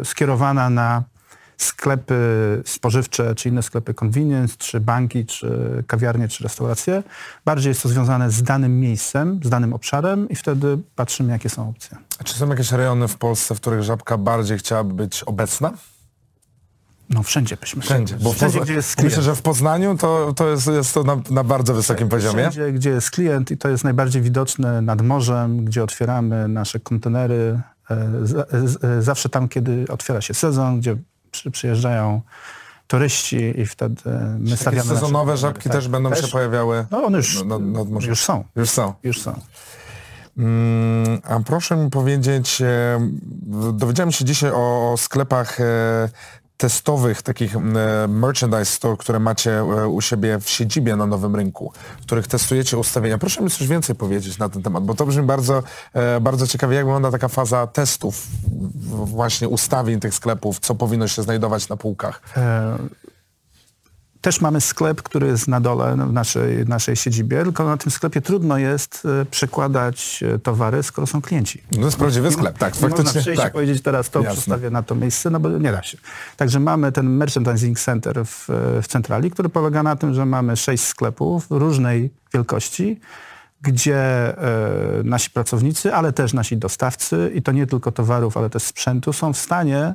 e, 0.00 0.04
skierowana 0.04 0.70
na 0.70 1.02
sklepy 1.56 2.16
spożywcze, 2.64 3.34
czy 3.34 3.48
inne 3.48 3.62
sklepy 3.62 3.94
convenience, 3.94 4.56
czy 4.58 4.80
banki, 4.80 5.26
czy 5.26 5.48
kawiarnie, 5.86 6.28
czy 6.28 6.44
restauracje. 6.44 7.02
Bardziej 7.44 7.70
jest 7.70 7.82
to 7.82 7.88
związane 7.88 8.30
z 8.30 8.42
danym 8.42 8.80
miejscem, 8.80 9.40
z 9.44 9.48
danym 9.48 9.72
obszarem 9.72 10.28
i 10.28 10.36
wtedy 10.36 10.78
patrzymy, 10.96 11.32
jakie 11.32 11.48
są 11.48 11.68
opcje. 11.68 11.96
A 12.18 12.24
czy 12.24 12.34
są 12.34 12.48
jakieś 12.48 12.72
rejony 12.72 13.08
w 13.08 13.16
Polsce, 13.16 13.54
w 13.54 13.60
których 13.60 13.82
żabka 13.82 14.18
bardziej 14.18 14.58
chciałaby 14.58 14.94
być 14.94 15.22
obecna? 15.22 15.72
No 17.10 17.22
wszędzie 17.22 17.56
byśmy 17.56 17.82
Wszędzie, 17.82 18.16
bo 18.20 18.32
wszędzie, 18.32 18.60
gdzie 18.60 18.72
jest 18.72 18.94
klient. 18.96 19.10
Myślę, 19.10 19.22
że 19.22 19.34
w 19.34 19.42
Poznaniu 19.42 19.96
to, 19.98 20.32
to 20.32 20.48
jest, 20.48 20.66
jest 20.66 20.94
to 20.94 21.02
na, 21.02 21.16
na 21.30 21.44
bardzo 21.44 21.74
wysokim 21.74 22.08
wszędzie, 22.08 22.26
poziomie. 22.26 22.50
Wszędzie, 22.50 22.72
gdzie 22.72 22.90
jest 22.90 23.10
klient 23.10 23.50
i 23.50 23.58
to 23.58 23.68
jest 23.68 23.84
najbardziej 23.84 24.22
widoczne 24.22 24.82
nad 24.82 25.02
morzem, 25.02 25.64
gdzie 25.64 25.84
otwieramy 25.84 26.48
nasze 26.48 26.80
kontenery. 26.80 27.60
E, 27.90 27.96
e, 28.82 29.02
zawsze 29.02 29.28
tam, 29.28 29.48
kiedy 29.48 29.84
otwiera 29.88 30.20
się 30.20 30.34
sezon, 30.34 30.80
gdzie 30.80 30.96
przy, 31.30 31.50
przyjeżdżają 31.50 32.20
turyści 32.86 33.60
i 33.60 33.66
wtedy 33.66 34.02
my 34.38 34.50
Czy 34.50 34.56
stawiamy... 34.56 34.88
sezonowe 34.88 35.36
żabki 35.36 35.64
tak, 35.64 35.72
też 35.72 35.88
będą 35.88 36.10
też? 36.10 36.20
się 36.20 36.28
pojawiały 36.28 36.86
No 36.90 37.04
one 37.04 37.18
już, 37.18 37.44
nad, 37.44 37.62
nad 37.62 38.04
już 38.04 38.20
są. 38.20 38.44
Już 38.56 38.70
są. 38.70 38.94
Już 39.02 39.22
są. 39.22 39.40
Mm, 40.38 41.20
a 41.24 41.40
proszę 41.40 41.76
mi 41.76 41.90
powiedzieć, 41.90 42.62
e, 42.62 43.10
dowiedziałem 43.72 44.12
się 44.12 44.24
dzisiaj 44.24 44.50
o 44.54 44.94
sklepach 44.98 45.58
testowych 46.56 47.22
takich 47.22 47.56
e, 47.56 47.60
merchandise 48.08 48.64
store, 48.64 48.96
które 48.96 49.18
macie 49.18 49.58
e, 49.58 49.88
u 49.88 50.00
siebie 50.00 50.38
w 50.40 50.50
siedzibie 50.50 50.96
na 50.96 51.06
Nowym 51.06 51.36
Rynku, 51.36 51.72
w 52.00 52.02
których 52.02 52.26
testujecie 52.26 52.78
ustawienia. 52.78 53.18
Proszę 53.18 53.42
mi 53.42 53.50
coś 53.50 53.66
więcej 53.66 53.96
powiedzieć 53.96 54.38
na 54.38 54.48
ten 54.48 54.62
temat, 54.62 54.84
bo 54.84 54.94
to 54.94 55.06
brzmi 55.06 55.22
bardzo, 55.22 55.62
e, 55.92 56.20
bardzo 56.20 56.46
ciekawie, 56.46 56.76
jak 56.76 56.84
wygląda 56.84 57.10
taka 57.10 57.28
faza 57.28 57.66
testów 57.66 58.26
właśnie 59.04 59.48
ustawień 59.48 60.00
tych 60.00 60.14
sklepów, 60.14 60.58
co 60.58 60.74
powinno 60.74 61.08
się 61.08 61.22
znajdować 61.22 61.68
na 61.68 61.76
półkach. 61.76 62.22
Też 64.24 64.40
mamy 64.40 64.60
sklep, 64.60 65.02
który 65.02 65.26
jest 65.26 65.48
na 65.48 65.60
dole 65.60 65.96
w 65.96 66.12
naszej, 66.12 66.66
naszej 66.66 66.96
siedzibie, 66.96 67.42
tylko 67.42 67.64
na 67.64 67.76
tym 67.76 67.92
sklepie 67.92 68.20
trudno 68.20 68.58
jest 68.58 69.02
e, 69.20 69.24
przekładać 69.24 70.24
e, 70.34 70.38
towary, 70.38 70.82
skoro 70.82 71.06
są 71.06 71.22
klienci. 71.22 71.62
No 71.72 71.78
to 71.78 71.84
jest 71.84 71.96
prawdziwy 71.96 72.30
sklep, 72.30 72.58
tak, 72.58 72.76
faktycznie. 72.76 72.98
Nie 72.98 73.04
można 73.04 73.20
przyjść 73.20 73.40
tak. 73.40 73.50
i 73.50 73.52
powiedzieć 73.52 73.82
teraz 73.82 74.10
to 74.10 74.18
Jasne. 74.20 74.32
przestawię 74.32 74.70
na 74.70 74.82
to 74.82 74.94
miejsce, 74.94 75.30
no 75.30 75.40
bo 75.40 75.48
nie 75.48 75.72
da 75.72 75.82
się. 75.82 75.98
Także 76.36 76.60
mamy 76.60 76.92
ten 76.92 77.10
merchandising 77.10 77.80
center 77.80 78.24
w, 78.26 78.50
e, 78.50 78.82
w 78.82 78.86
centrali, 78.88 79.30
który 79.30 79.48
polega 79.48 79.82
na 79.82 79.96
tym, 79.96 80.14
że 80.14 80.26
mamy 80.26 80.56
sześć 80.56 80.84
sklepów 80.84 81.46
różnej 81.50 82.10
wielkości, 82.34 83.00
gdzie 83.62 84.30
y, 85.00 85.04
nasi 85.04 85.30
pracownicy, 85.30 85.94
ale 85.94 86.12
też 86.12 86.32
nasi 86.32 86.56
dostawcy, 86.56 87.32
i 87.34 87.42
to 87.42 87.52
nie 87.52 87.66
tylko 87.66 87.92
towarów, 87.92 88.36
ale 88.36 88.50
też 88.50 88.62
sprzętu, 88.62 89.12
są 89.12 89.32
w 89.32 89.38
stanie 89.38 89.94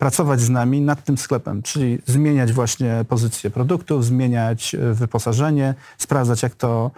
pracować 0.00 0.40
z 0.40 0.50
nami 0.50 0.80
nad 0.80 1.04
tym 1.04 1.18
sklepem, 1.18 1.62
czyli 1.62 1.98
zmieniać 2.06 2.52
właśnie 2.52 3.04
pozycję 3.08 3.50
produktów, 3.50 4.04
zmieniać 4.04 4.74
e, 4.74 4.94
wyposażenie, 4.94 5.74
sprawdzać 5.98 6.42
jak 6.42 6.54
to, 6.54 6.90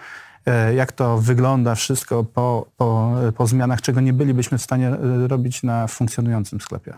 e, 0.46 0.74
jak 0.74 0.92
to 0.92 1.18
wygląda 1.18 1.74
wszystko 1.74 2.24
po, 2.24 2.66
po, 2.76 3.14
po 3.36 3.46
zmianach, 3.46 3.82
czego 3.82 4.00
nie 4.00 4.12
bylibyśmy 4.12 4.58
w 4.58 4.62
stanie 4.62 4.88
e, 4.88 5.28
robić 5.28 5.62
na 5.62 5.86
funkcjonującym 5.86 6.60
sklepie. 6.60 6.94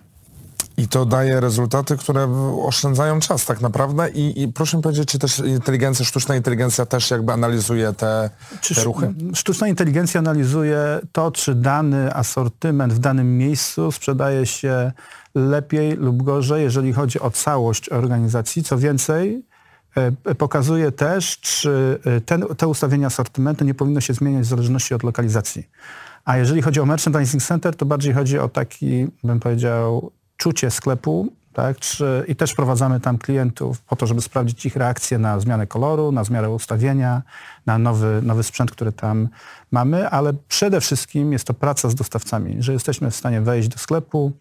I 0.76 0.88
to 0.88 1.06
daje 1.06 1.40
rezultaty, 1.40 1.96
które 1.96 2.28
oszczędzają 2.64 3.20
czas 3.20 3.46
tak 3.46 3.60
naprawdę 3.60 4.10
i, 4.10 4.42
i 4.42 4.48
proszę 4.48 4.76
mi 4.76 4.82
powiedzieć, 4.82 5.08
czy 5.08 5.18
też 5.18 5.38
inteligencja, 5.38 6.04
sztuczna 6.04 6.36
inteligencja 6.36 6.86
też 6.86 7.10
jakby 7.10 7.32
analizuje 7.32 7.92
te, 7.92 8.30
te 8.74 8.84
ruchy? 8.84 9.14
Sztuczna 9.34 9.68
inteligencja 9.68 10.18
analizuje 10.20 11.00
to, 11.12 11.30
czy 11.30 11.54
dany 11.54 12.14
asortyment 12.14 12.92
w 12.92 12.98
danym 12.98 13.38
miejscu 13.38 13.92
sprzedaje 13.92 14.46
się 14.46 14.92
lepiej 15.34 15.96
lub 15.96 16.22
gorzej, 16.22 16.62
jeżeli 16.62 16.92
chodzi 16.92 17.20
o 17.20 17.30
całość 17.30 17.88
organizacji. 17.88 18.62
Co 18.62 18.78
więcej, 18.78 19.44
e, 19.96 20.34
pokazuje 20.34 20.92
też, 20.92 21.40
czy 21.40 22.00
e, 22.04 22.20
ten, 22.20 22.44
te 22.56 22.68
ustawienia 22.68 23.06
asortymentu 23.06 23.64
nie 23.64 23.74
powinno 23.74 24.00
się 24.00 24.14
zmieniać 24.14 24.44
w 24.44 24.48
zależności 24.48 24.94
od 24.94 25.02
lokalizacji. 25.02 25.68
A 26.24 26.36
jeżeli 26.36 26.62
chodzi 26.62 26.80
o 26.80 26.86
merchandising 26.86 27.42
center, 27.42 27.76
to 27.76 27.86
bardziej 27.86 28.14
chodzi 28.14 28.38
o 28.38 28.48
taki, 28.48 29.06
bym 29.24 29.40
powiedział, 29.40 30.12
czucie 30.36 30.70
sklepu, 30.70 31.32
tak? 31.52 31.78
Czy, 31.78 32.24
I 32.28 32.36
też 32.36 32.52
wprowadzamy 32.52 33.00
tam 33.00 33.18
klientów 33.18 33.80
po 33.80 33.96
to, 33.96 34.06
żeby 34.06 34.20
sprawdzić 34.20 34.66
ich 34.66 34.76
reakcję 34.76 35.18
na 35.18 35.40
zmianę 35.40 35.66
koloru, 35.66 36.12
na 36.12 36.24
zmianę 36.24 36.50
ustawienia, 36.50 37.22
na 37.66 37.78
nowy, 37.78 38.20
nowy 38.22 38.42
sprzęt, 38.42 38.70
który 38.70 38.92
tam 38.92 39.28
mamy, 39.70 40.08
ale 40.08 40.32
przede 40.48 40.80
wszystkim 40.80 41.32
jest 41.32 41.46
to 41.46 41.54
praca 41.54 41.88
z 41.88 41.94
dostawcami, 41.94 42.56
że 42.58 42.72
jesteśmy 42.72 43.10
w 43.10 43.16
stanie 43.16 43.40
wejść 43.40 43.68
do 43.68 43.78
sklepu, 43.78 44.32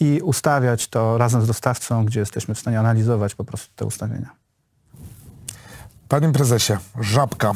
i 0.00 0.20
ustawiać 0.20 0.88
to 0.88 1.18
razem 1.18 1.42
z 1.42 1.46
dostawcą, 1.46 2.04
gdzie 2.04 2.20
jesteśmy 2.20 2.54
w 2.54 2.58
stanie 2.58 2.80
analizować 2.80 3.34
po 3.34 3.44
prostu 3.44 3.74
te 3.76 3.84
ustawienia. 3.84 4.39
Panie 6.10 6.32
prezesie, 6.32 6.72
żabka, 7.00 7.52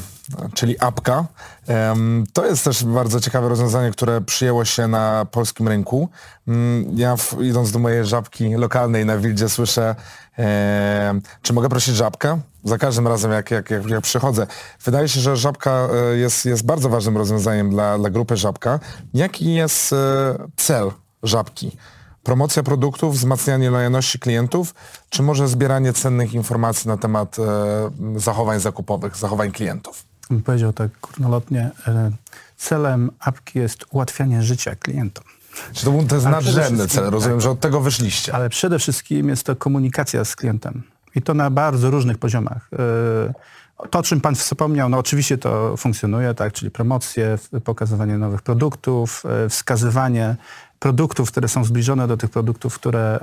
czyli 0.55 0.81
apka, 0.81 1.25
to 2.33 2.47
jest 2.47 2.65
też 2.65 2.85
bardzo 2.85 3.21
ciekawe 3.21 3.49
rozwiązanie, 3.49 3.91
które 3.91 4.21
przyjęło 4.21 4.65
się 4.65 4.89
na 4.89 5.27
polskim 5.31 5.69
rynku. 5.69 6.09
Mm, 6.49 6.99
ja 6.99 7.17
idąc 7.41 7.73
do 7.73 7.79
mojej 7.79 8.05
żabki 8.05 8.55
lokalnej 8.55 9.07
na 9.07 9.19
Wildzie 9.19 9.49
słyszę, 9.49 9.95
czy 11.43 11.53
mogę 11.53 11.69
prosić 11.69 11.97
żabkę? 11.97 12.41
Za 12.65 12.79
każdym 12.79 13.09
razem, 13.09 13.33
jak, 13.33 13.51
jak, 13.51 13.71
jak, 13.71 13.87
jak 13.87 14.01
przychodzę. 14.01 14.47
Wydaje 14.85 15.09
się, 15.09 15.21
że 15.21 15.37
żabka 15.37 15.89
e, 16.13 16.17
jest, 16.17 16.47
jest 16.47 16.67
bardzo 16.67 16.89
ważnym 16.89 17.17
rozwiązaniem 17.17 17.71
dla, 17.71 17.99
dla 17.99 18.11
grupy 18.11 18.37
żabka. 18.37 18.81
Jaki 19.15 19.55
jest 19.55 19.93
e, 19.93 19.97
cel 20.57 20.91
żabki? 21.23 21.77
Promocja 22.25 22.63
produktów, 22.63 23.15
wzmacnianie 23.15 23.71
lojalności 23.71 24.19
klientów, 24.19 24.75
czy 25.09 25.23
może 25.23 25.49
zbieranie 25.49 25.93
cennych 25.93 26.35
informacji 26.35 26.89
na 26.89 26.97
temat 26.97 27.37
e, 27.39 28.21
zachowań 28.21 28.61
zakupowych, 28.61 29.17
zachowań 29.17 29.53
klientów? 29.53 30.05
Bym 30.31 30.43
powiedział 30.43 30.73
tak 30.73 30.91
górnolotnie, 31.03 31.71
e, 31.87 32.11
celem 32.57 33.11
apki 33.21 33.59
jest 33.59 33.85
ułatwianie 33.91 34.43
życia 34.43 34.77
klientom. 34.77 35.25
Czy 35.73 35.85
to 35.85 35.91
był 35.91 36.05
ten 36.05 36.31
nadrzędny 36.31 36.89
cel? 36.89 37.11
Rozumiem, 37.11 37.39
tak, 37.39 37.43
że 37.43 37.51
od 37.51 37.61
tego 37.61 37.81
wyszliście. 37.81 38.35
Ale 38.35 38.49
przede 38.49 38.79
wszystkim 38.79 39.29
jest 39.29 39.47
to 39.47 39.57
komunikacja 39.57 40.25
z 40.25 40.37
klientem. 40.37 40.83
I 41.15 41.23
to 41.23 41.35
na 41.35 41.51
bardzo 41.51 41.91
różnych 41.91 42.19
poziomach. 42.19 42.69
E, 42.73 43.55
To, 43.91 43.99
o 43.99 44.03
czym 44.03 44.21
Pan 44.21 44.35
wspomniał, 44.35 44.89
no 44.89 44.99
oczywiście 44.99 45.39
to 45.39 45.77
funkcjonuje, 45.77 46.35
tak, 46.35 46.53
czyli 46.53 46.71
promocje, 46.71 47.39
pokazywanie 47.65 48.19
nowych 48.19 48.43
produktów, 48.43 49.23
e, 49.45 49.49
wskazywanie 49.49 50.37
produktów, 50.85 51.31
które 51.31 51.49
są 51.49 51.65
zbliżone 51.65 52.09
do 52.09 52.17
tych 52.17 52.31
produktów, 52.31 52.75
które, 52.75 53.21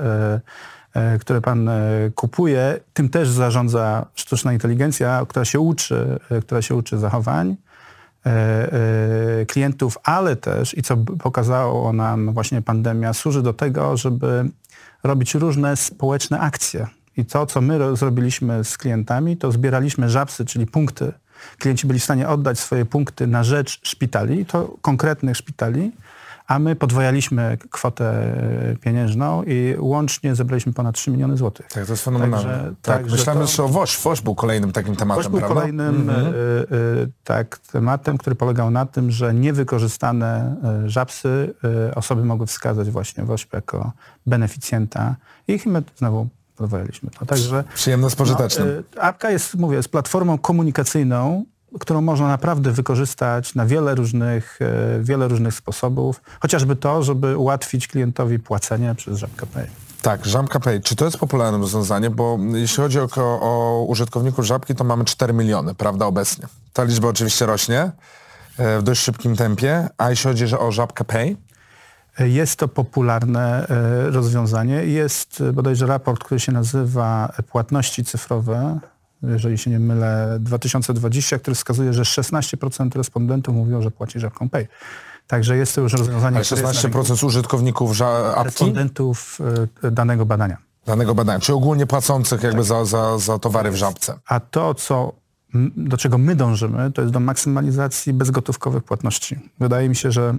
e, 0.93 1.19
które 1.19 1.41
Pan 1.41 1.69
kupuje. 2.15 2.79
Tym 2.93 3.09
też 3.09 3.29
zarządza 3.29 4.05
sztuczna 4.15 4.53
inteligencja, 4.53 5.25
która 5.29 5.45
się 5.45 5.59
uczy, 5.59 6.19
która 6.41 6.61
się 6.61 6.75
uczy 6.75 6.97
zachowań 6.97 7.55
klientów, 9.47 9.97
ale 10.03 10.35
też, 10.35 10.77
i 10.77 10.81
co 10.81 10.97
pokazało 10.97 11.93
nam 11.93 12.33
właśnie 12.33 12.61
pandemia, 12.61 13.13
służy 13.13 13.41
do 13.41 13.53
tego, 13.53 13.97
żeby 13.97 14.49
robić 15.03 15.35
różne 15.35 15.77
społeczne 15.77 16.39
akcje. 16.39 16.87
I 17.17 17.25
to, 17.25 17.45
co 17.45 17.61
my 17.61 17.95
zrobiliśmy 17.95 18.63
z 18.63 18.77
klientami, 18.77 19.37
to 19.37 19.51
zbieraliśmy 19.51 20.09
żabsy, 20.09 20.45
czyli 20.45 20.65
punkty. 20.65 21.11
Klienci 21.57 21.87
byli 21.87 21.99
w 21.99 22.03
stanie 22.03 22.29
oddać 22.29 22.59
swoje 22.59 22.85
punkty 22.85 23.27
na 23.27 23.43
rzecz 23.43 23.79
szpitali, 23.83 24.45
to 24.45 24.77
konkretnych 24.81 25.37
szpitali, 25.37 25.91
a 26.47 26.59
my 26.59 26.75
podwajaliśmy 26.75 27.57
kwotę 27.69 28.35
pieniężną 28.81 29.43
i 29.43 29.75
łącznie 29.79 30.35
zebraliśmy 30.35 30.73
ponad 30.73 30.95
3 30.95 31.11
miliony 31.11 31.37
złotych. 31.37 31.67
Tak, 31.67 31.85
to 31.85 31.93
jest 31.93 32.03
fenomenalne. 32.03 32.53
Także, 32.53 32.75
tak, 32.81 33.01
tak, 33.01 33.11
myślałem, 33.11 33.47
że, 33.47 33.57
to... 33.57 33.67
że 33.67 33.73
WOŚ, 33.73 33.99
WOŚ 34.03 34.21
był 34.21 34.35
kolejnym 34.35 34.71
takim 34.71 34.95
tematem, 34.95 35.23
WOŚ 35.23 35.31
był 35.31 35.39
prawda? 35.39 35.55
kolejnym 35.55 36.07
-hmm. 36.07 36.11
y, 36.11 36.75
y, 36.75 37.11
tak, 37.23 37.57
tematem, 37.57 38.17
który 38.17 38.35
polegał 38.35 38.71
na 38.71 38.85
tym, 38.85 39.11
że 39.11 39.33
niewykorzystane 39.33 40.55
żabsy 40.85 41.53
osoby 41.95 42.25
mogły 42.25 42.47
wskazać 42.47 42.91
właśnie 42.91 43.23
WOŚP 43.23 43.53
jako 43.53 43.91
beneficjenta 44.25 45.15
i 45.47 45.59
my 45.65 45.83
znowu 45.95 46.27
podwajaliśmy 46.55 47.09
to. 47.09 47.25
Także, 47.25 47.63
Przyjemne 47.75 48.09
z 48.09 48.15
pożytecznym. 48.15 48.83
No, 48.95 49.01
apka 49.01 49.31
jest, 49.31 49.55
mówię, 49.55 49.77
jest 49.77 49.89
platformą 49.89 50.37
komunikacyjną, 50.37 51.45
którą 51.79 52.01
można 52.01 52.27
naprawdę 52.27 52.71
wykorzystać 52.71 53.55
na 53.55 53.65
wiele 53.65 53.95
różnych, 53.95 54.59
e, 54.61 55.03
wiele 55.03 55.27
różnych 55.27 55.53
sposobów. 55.53 56.21
Chociażby 56.39 56.75
to, 56.75 57.03
żeby 57.03 57.37
ułatwić 57.37 57.87
klientowi 57.87 58.39
płacenie 58.39 58.95
przez 58.95 59.17
Żabka 59.17 59.45
Pay. 59.45 59.67
Tak, 60.01 60.25
Żabka 60.25 60.59
Pay. 60.59 60.81
Czy 60.81 60.95
to 60.95 61.05
jest 61.05 61.17
popularne 61.17 61.57
rozwiązanie? 61.57 62.09
Bo 62.09 62.37
jeśli 62.53 62.83
chodzi 62.83 62.99
o, 62.99 63.07
o 63.17 63.83
użytkowników 63.87 64.45
Żabki, 64.45 64.75
to 64.75 64.83
mamy 64.83 65.05
4 65.05 65.33
miliony, 65.33 65.75
prawda, 65.75 66.05
obecnie. 66.05 66.45
Ta 66.73 66.83
liczba 66.83 67.07
oczywiście 67.07 67.45
rośnie 67.45 67.91
e, 68.57 68.79
w 68.79 68.83
dość 68.83 69.01
szybkim 69.01 69.35
tempie. 69.35 69.89
A 69.97 70.09
jeśli 70.09 70.23
chodzi 70.23 70.57
o 70.57 70.71
Żabka 70.71 71.03
Pay? 71.03 71.37
Jest 72.19 72.55
to 72.59 72.67
popularne 72.67 73.67
e, 73.67 74.09
rozwiązanie. 74.09 74.85
Jest 74.85 75.43
bodajże 75.53 75.85
raport, 75.85 76.23
który 76.23 76.39
się 76.39 76.51
nazywa 76.51 77.33
Płatności 77.51 78.05
cyfrowe 78.05 78.79
jeżeli 79.23 79.57
się 79.57 79.71
nie 79.71 79.79
mylę, 79.79 80.37
2020, 80.39 81.39
który 81.39 81.55
wskazuje, 81.55 81.93
że 81.93 82.03
16% 82.03 82.95
respondentów 82.95 83.55
mówiło, 83.55 83.81
że 83.81 83.91
płaci 83.91 84.19
żabką 84.19 84.49
Pay. 84.49 84.67
Także 85.27 85.57
jest 85.57 85.75
to 85.75 85.81
już 85.81 85.93
rozwiązanie... 85.93 86.37
Ale 86.37 86.45
16% 86.45 87.25
użytkowników 87.25 88.01
apki? 88.01 88.43
Respondentów 88.43 89.37
e, 89.83 89.91
danego 89.91 90.25
badania. 90.25 90.57
Danego 90.85 91.15
badania, 91.15 91.39
czy 91.39 91.53
ogólnie 91.53 91.87
płacących 91.87 92.43
jakby 92.43 92.57
tak. 92.57 92.67
za, 92.67 92.85
za, 92.85 93.17
za 93.17 93.39
towary 93.39 93.71
w 93.71 93.75
żabce. 93.75 94.19
A 94.27 94.39
to, 94.39 94.73
co, 94.73 95.13
do 95.75 95.97
czego 95.97 96.17
my 96.17 96.35
dążymy, 96.35 96.91
to 96.91 97.01
jest 97.01 97.13
do 97.13 97.19
maksymalizacji 97.19 98.13
bezgotówkowych 98.13 98.83
płatności. 98.83 99.39
Wydaje 99.59 99.89
mi 99.89 99.95
się, 99.95 100.11
że 100.11 100.35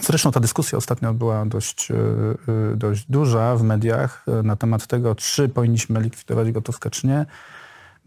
Zresztą 0.00 0.32
ta 0.32 0.40
dyskusja 0.40 0.78
ostatnio 0.78 1.14
była 1.14 1.46
dość, 1.46 1.90
e, 1.90 1.94
e, 1.94 2.76
dość 2.76 3.06
duża 3.08 3.56
w 3.56 3.62
mediach 3.62 4.26
na 4.44 4.56
temat 4.56 4.86
tego, 4.86 5.14
czy 5.14 5.48
powinniśmy 5.48 6.00
likwidować 6.00 6.52
gotówkę, 6.52 6.90
czy 6.90 7.06
nie. 7.06 7.26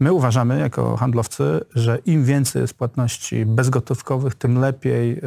My 0.00 0.12
uważamy 0.12 0.58
jako 0.58 0.96
handlowcy, 0.96 1.60
że 1.74 1.98
im 2.06 2.24
więcej 2.24 2.62
jest 2.62 2.74
płatności 2.74 3.46
bezgotówkowych, 3.46 4.34
tym 4.34 4.58
lepiej 4.58 5.18
y, 5.18 5.22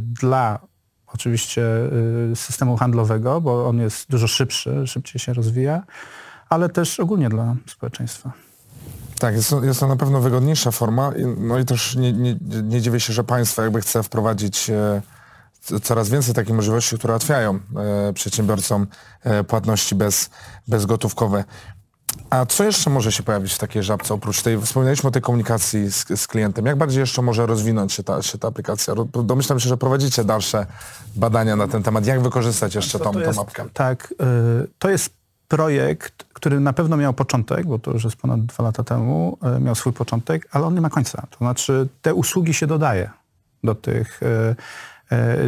dla 0.00 0.58
oczywiście 1.06 1.62
y, 2.32 2.36
systemu 2.36 2.76
handlowego, 2.76 3.40
bo 3.40 3.68
on 3.68 3.78
jest 3.78 4.10
dużo 4.10 4.26
szybszy, 4.26 4.86
szybciej 4.86 5.20
się 5.20 5.32
rozwija, 5.32 5.82
ale 6.48 6.68
też 6.68 7.00
ogólnie 7.00 7.28
dla 7.28 7.56
społeczeństwa. 7.66 8.32
Tak, 9.18 9.34
jest 9.34 9.50
to, 9.50 9.64
jest 9.64 9.80
to 9.80 9.86
na 9.86 9.96
pewno 9.96 10.20
wygodniejsza 10.20 10.70
forma. 10.70 11.12
No 11.36 11.58
i 11.58 11.64
też 11.64 11.96
nie, 11.96 12.12
nie, 12.12 12.36
nie 12.62 12.80
dziwię 12.80 13.00
się, 13.00 13.12
że 13.12 13.24
państwo 13.24 13.62
jakby 13.62 13.80
chce 13.80 14.02
wprowadzić 14.02 14.70
e, 14.70 15.02
coraz 15.82 16.08
więcej 16.08 16.34
takich 16.34 16.54
możliwości, 16.54 16.98
które 16.98 17.12
ułatwiają 17.12 17.60
e, 17.76 18.12
przedsiębiorcom 18.12 18.86
e, 19.22 19.44
płatności 19.44 19.94
bez, 19.94 20.30
bezgotówkowe. 20.68 21.44
A 22.30 22.46
co 22.46 22.64
jeszcze 22.64 22.90
może 22.90 23.12
się 23.12 23.22
pojawić 23.22 23.52
w 23.52 23.58
takiej 23.58 23.82
żabce, 23.82 24.14
oprócz 24.14 24.42
tej, 24.42 24.60
wspominaliśmy 24.60 25.08
o 25.08 25.12
tej 25.12 25.22
komunikacji 25.22 25.92
z, 25.92 26.20
z 26.20 26.26
klientem. 26.26 26.66
Jak 26.66 26.76
bardziej 26.76 27.00
jeszcze 27.00 27.22
może 27.22 27.46
rozwinąć 27.46 27.92
się 27.92 28.02
ta, 28.02 28.22
się 28.22 28.38
ta 28.38 28.48
aplikacja? 28.48 28.94
Domyślam 29.24 29.60
się, 29.60 29.68
że 29.68 29.76
prowadzicie 29.76 30.24
dalsze 30.24 30.66
badania 31.16 31.56
na 31.56 31.68
ten 31.68 31.82
temat. 31.82 32.06
Jak 32.06 32.20
wykorzystać 32.20 32.74
jeszcze 32.74 32.98
tą, 32.98 33.12
tą 33.12 33.32
mapkę? 33.32 33.64
Tak, 33.72 34.14
y, 34.62 34.68
to 34.78 34.90
jest 34.90 35.10
projekt, 35.48 36.24
który 36.32 36.60
na 36.60 36.72
pewno 36.72 36.96
miał 36.96 37.12
początek, 37.12 37.66
bo 37.66 37.78
to 37.78 37.90
już 37.90 38.04
jest 38.04 38.16
ponad 38.16 38.46
dwa 38.46 38.64
lata 38.64 38.84
temu, 38.84 39.38
y, 39.56 39.60
miał 39.60 39.74
swój 39.74 39.92
początek, 39.92 40.48
ale 40.50 40.66
on 40.66 40.74
nie 40.74 40.80
ma 40.80 40.90
końca. 40.90 41.26
To 41.30 41.38
znaczy 41.38 41.88
te 42.02 42.14
usługi 42.14 42.54
się 42.54 42.66
dodaje 42.66 43.10
do 43.64 43.74
tych 43.74 44.22
y, 44.22 44.56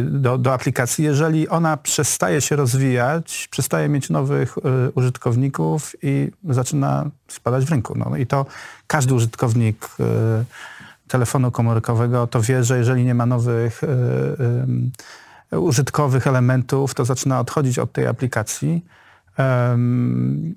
do, 0.03 0.37
do 0.37 0.53
aplikacji. 0.53 1.05
Jeżeli 1.05 1.47
ona 1.47 1.77
przestaje 1.77 2.41
się 2.41 2.55
rozwijać, 2.55 3.47
przestaje 3.51 3.89
mieć 3.89 4.09
nowych 4.09 4.57
e, 4.57 4.91
użytkowników 4.91 5.95
i 6.01 6.31
zaczyna 6.49 7.09
spadać 7.27 7.65
w 7.65 7.71
rynku. 7.71 7.97
No 7.97 8.17
i 8.17 8.27
to 8.27 8.45
każdy 8.87 9.13
użytkownik 9.13 9.87
e, 9.99 10.43
telefonu 11.07 11.51
komórkowego 11.51 12.27
to 12.27 12.41
wie, 12.41 12.63
że 12.63 12.77
jeżeli 12.77 13.05
nie 13.05 13.15
ma 13.15 13.25
nowych 13.25 13.81
użytkowych 15.51 16.27
elementów, 16.27 16.93
to 16.93 17.05
zaczyna 17.05 17.39
odchodzić 17.39 17.79
od 17.79 17.91
tej 17.91 18.07
aplikacji. 18.07 18.85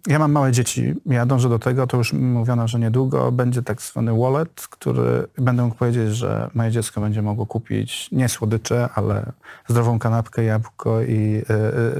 Ja 0.06 0.18
mam 0.18 0.32
małe 0.32 0.52
dzieci, 0.52 0.94
ja 1.06 1.26
dążę 1.26 1.48
do 1.48 1.58
tego, 1.58 1.86
to 1.86 1.96
już 1.96 2.12
mówiono, 2.12 2.68
że 2.68 2.78
niedługo 2.78 3.32
będzie 3.32 3.62
tak 3.62 3.82
zwany 3.82 4.18
wallet, 4.18 4.66
który 4.70 5.26
będę 5.38 5.62
mógł 5.62 5.76
powiedzieć, 5.76 6.16
że 6.16 6.50
moje 6.54 6.70
dziecko 6.70 7.00
będzie 7.00 7.22
mogło 7.22 7.46
kupić 7.46 8.08
nie 8.12 8.28
słodycze, 8.28 8.88
ale 8.94 9.32
zdrową 9.68 9.98
kanapkę, 9.98 10.44
jabłko 10.44 11.02
i 11.02 11.42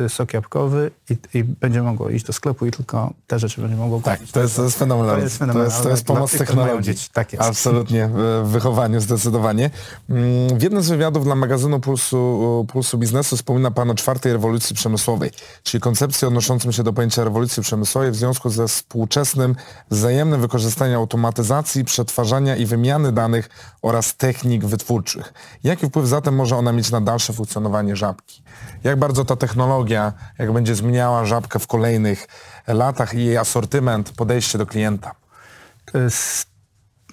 y, 0.00 0.04
y, 0.04 0.08
sok 0.08 0.34
jabłkowy 0.34 0.90
i, 1.10 1.38
i, 1.38 1.44
będzie 1.44 1.82
mogło 1.82 2.10
iść 2.10 2.24
do 2.24 2.32
sklepu 2.32 2.66
i 2.66 2.70
tylko 2.70 3.12
te 3.26 3.38
rzeczy 3.38 3.60
będzie 3.60 3.76
mogło 3.76 4.00
tak, 4.00 4.18
kupić. 4.18 4.32
Tak, 4.32 4.34
to 4.34 4.42
jest, 4.42 4.56
to 4.56 4.64
jest 4.64 4.78
fenomenalne. 4.78 5.18
To 5.18 5.24
jest, 5.24 5.38
fenomenalne. 5.38 5.70
To 5.70 5.74
jest, 5.74 5.84
to 5.84 5.90
jest 5.90 6.04
pomoc 6.04 6.38
technologii. 6.38 6.94
Tak 7.12 7.32
jest. 7.32 7.44
Absolutnie, 7.44 8.10
w 8.42 8.48
wychowaniu 8.48 9.00
zdecydowanie. 9.00 9.70
Mm, 10.10 10.58
w 10.58 10.62
jednym 10.62 10.82
z 10.82 10.90
wywiadów 10.90 11.24
dla 11.24 11.34
magazynu 11.34 11.80
Pulsu, 11.80 12.66
Pulsu 12.72 12.98
Biznesu 12.98 13.36
wspomina 13.36 13.70
Pan 13.70 13.90
o 13.90 13.94
czwartej 13.94 14.32
rewolucji 14.32 14.76
przemysłowej, 14.76 15.30
czyli 15.62 15.80
koncepcji 15.80 16.26
się 16.72 16.82
do 16.82 16.92
pojęcia 16.92 17.24
rewolucji 17.24 17.62
przemysłowej 17.62 18.10
w 18.10 18.16
związku 18.16 18.50
ze 18.50 18.68
współczesnym 18.68 19.56
wzajemnym 19.90 20.40
wykorzystaniem 20.40 20.96
automatyzacji, 20.96 21.84
przetwarzania 21.84 22.56
i 22.56 22.66
wymiany 22.66 23.12
danych 23.12 23.50
oraz 23.82 24.16
technik 24.16 24.64
wytwórczych. 24.64 25.32
Jaki 25.64 25.86
wpływ 25.86 26.06
zatem 26.06 26.34
może 26.34 26.56
ona 26.56 26.72
mieć 26.72 26.90
na 26.90 27.00
dalsze 27.00 27.32
funkcjonowanie 27.32 27.96
żabki? 27.96 28.42
Jak 28.84 28.98
bardzo 28.98 29.24
ta 29.24 29.36
technologia, 29.36 30.12
jak 30.38 30.52
będzie 30.52 30.74
zmieniała 30.74 31.24
żabkę 31.24 31.58
w 31.58 31.66
kolejnych 31.66 32.28
latach 32.66 33.14
i 33.14 33.24
jej 33.24 33.36
asortyment, 33.36 34.12
podejście 34.12 34.58
do 34.58 34.66
klienta? 34.66 35.14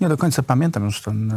Nie 0.02 0.10
do 0.10 0.18
końca 0.18 0.44
pamiętam 0.44 0.86
już 0.86 1.02
ten 1.02 1.34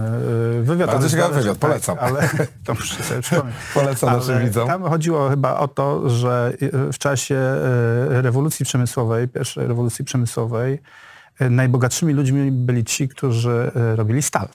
yy, 0.57 0.63
wywiad. 0.63 0.91
Bardzo 0.91 1.11
ciekawy 1.11 1.35
wywiad, 1.41 1.59
polecam. 1.59 1.97
Tak, 1.97 2.09
ale 2.09 2.29
to 2.65 2.75
muszę 2.75 3.03
sobie 3.03 3.21
przypomnieć. 3.21 3.57
polecam 3.75 4.09
ale 4.09 4.19
naszym 4.19 4.41
widzom. 4.45 4.69
Tam 4.69 4.83
chodziło 4.83 5.29
chyba 5.29 5.57
o 5.57 5.69
to, 5.69 6.11
że 6.11 6.53
y, 6.63 6.93
w 6.93 6.99
czasie 6.99 7.41
rewolucji 8.09 8.65
przemysłowej, 8.65 9.29
pierwszej 9.29 9.67
rewolucji 9.67 10.05
przemysłowej, 10.05 10.83
najbogatszymi 11.41 12.15
ludźmi 12.15 12.53
byli 12.53 12.85
ci, 12.85 13.09
którzy 13.09 13.71
robili 13.95 14.23
stal. 14.23 14.49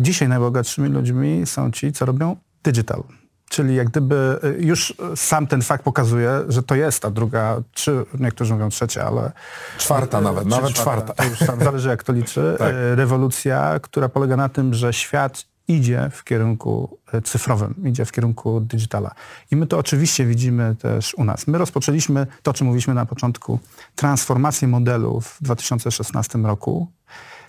Dzisiaj 0.00 0.28
najbogatszymi 0.28 0.88
ludźmi 0.88 1.42
są 1.46 1.70
ci, 1.70 1.92
co 1.92 2.04
robią 2.04 2.36
digital. 2.64 3.02
Czyli 3.48 3.74
jak 3.74 3.88
gdyby 3.88 4.38
y, 4.44 4.62
już 4.62 4.94
sam 5.16 5.46
ten 5.46 5.62
fakt 5.62 5.84
pokazuje, 5.84 6.30
że 6.48 6.62
to 6.62 6.74
jest 6.74 7.02
ta 7.02 7.10
druga, 7.10 7.62
czy 7.72 8.04
niektórzy 8.18 8.54
mówią 8.54 8.68
trzecia, 8.68 9.06
ale... 9.06 9.32
Czwarta 9.78 10.20
nawet, 10.20 10.46
nawet 10.46 10.72
czwarta. 10.72 11.12
To 11.12 11.24
już 11.24 11.38
tam 11.38 11.64
zależy 11.64 11.88
jak 11.88 12.02
to 12.02 12.12
liczy. 12.12 12.54
tak. 12.58 12.74
Y, 12.74 12.96
rewolucja, 12.96 13.80
która 13.82 14.08
polega 14.08 14.36
na 14.36 14.48
tym, 14.48 14.74
że 14.74 14.92
świat 14.92 15.44
idzie 15.68 16.10
w 16.12 16.24
kierunku 16.24 16.98
y, 17.14 17.22
cyfrowym, 17.22 17.74
idzie 17.84 18.04
w 18.04 18.12
kierunku 18.12 18.60
digitala. 18.60 19.14
I 19.50 19.56
my 19.56 19.66
to 19.66 19.78
oczywiście 19.78 20.26
widzimy 20.26 20.76
też 20.78 21.14
u 21.14 21.24
nas. 21.24 21.46
My 21.46 21.58
rozpoczęliśmy 21.58 22.26
to, 22.42 22.50
o 22.50 22.54
czym 22.54 22.66
mówiliśmy 22.66 22.94
na 22.94 23.06
początku, 23.06 23.58
transformację 23.94 24.68
modelu 24.68 25.20
w 25.20 25.38
2016 25.40 26.38
roku 26.38 26.88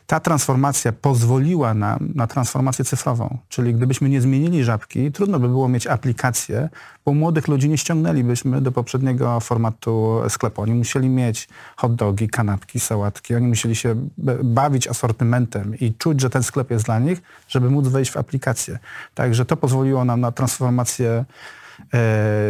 ta 0.08 0.20
transformacja 0.20 0.92
pozwoliła 0.92 1.74
nam 1.74 2.12
na 2.16 2.28
transformację 2.28 2.86
cyfrową. 2.86 3.38
Czyli 3.50 3.74
gdybyśmy 3.74 4.10
nie 4.10 4.22
zmienili 4.22 4.64
żabki, 4.64 5.12
trudno 5.12 5.40
by 5.40 5.48
było 5.48 5.70
mieć 5.70 5.88
aplikację, 5.88 6.70
bo 7.06 7.14
młodych 7.14 7.48
ludzi 7.48 7.70
nie 7.70 7.78
ściągnęlibyśmy 7.78 8.62
do 8.62 8.72
poprzedniego 8.72 9.40
formatu 9.40 10.22
sklepu. 10.30 10.62
Oni 10.62 10.74
musieli 10.74 11.10
mieć 11.10 11.50
hot 11.76 11.96
dogi, 11.96 12.30
kanapki, 12.30 12.80
sałatki, 12.80 13.36
oni 13.36 13.48
musieli 13.48 13.76
się 13.76 13.96
bawić 14.44 14.88
asortymentem 14.88 15.76
i 15.80 15.94
czuć, 15.94 16.22
że 16.22 16.30
ten 16.30 16.44
sklep 16.44 16.72
jest 16.72 16.86
dla 16.86 17.00
nich, 17.00 17.22
żeby 17.48 17.70
móc 17.70 17.88
wejść 17.88 18.12
w 18.12 18.18
aplikację. 18.18 18.80
Także 19.16 19.46
to 19.46 19.58
pozwoliło 19.58 20.06
nam 20.06 20.22
na 20.22 20.32
transformację 20.32 21.26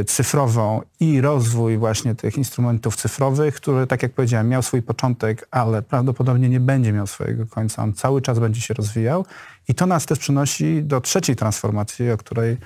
cyfrową 0.07 0.81
i 0.99 1.21
rozwój 1.21 1.77
właśnie 1.77 2.15
tych 2.15 2.37
instrumentów 2.37 2.95
cyfrowych, 2.95 3.55
który, 3.55 3.87
tak 3.87 4.03
jak 4.03 4.13
powiedziałem, 4.13 4.49
miał 4.49 4.61
swój 4.61 4.81
początek, 4.81 5.47
ale 5.51 5.81
prawdopodobnie 5.81 6.49
nie 6.49 6.59
będzie 6.59 6.93
miał 6.93 7.07
swojego 7.07 7.45
końca. 7.45 7.83
On 7.83 7.93
cały 7.93 8.21
czas 8.21 8.39
będzie 8.39 8.61
się 8.61 8.73
rozwijał 8.73 9.25
i 9.67 9.75
to 9.75 9.85
nas 9.85 10.05
też 10.05 10.19
przynosi 10.19 10.83
do 10.83 11.01
trzeciej 11.01 11.35
transformacji, 11.35 12.11
o 12.11 12.17
której 12.17 12.57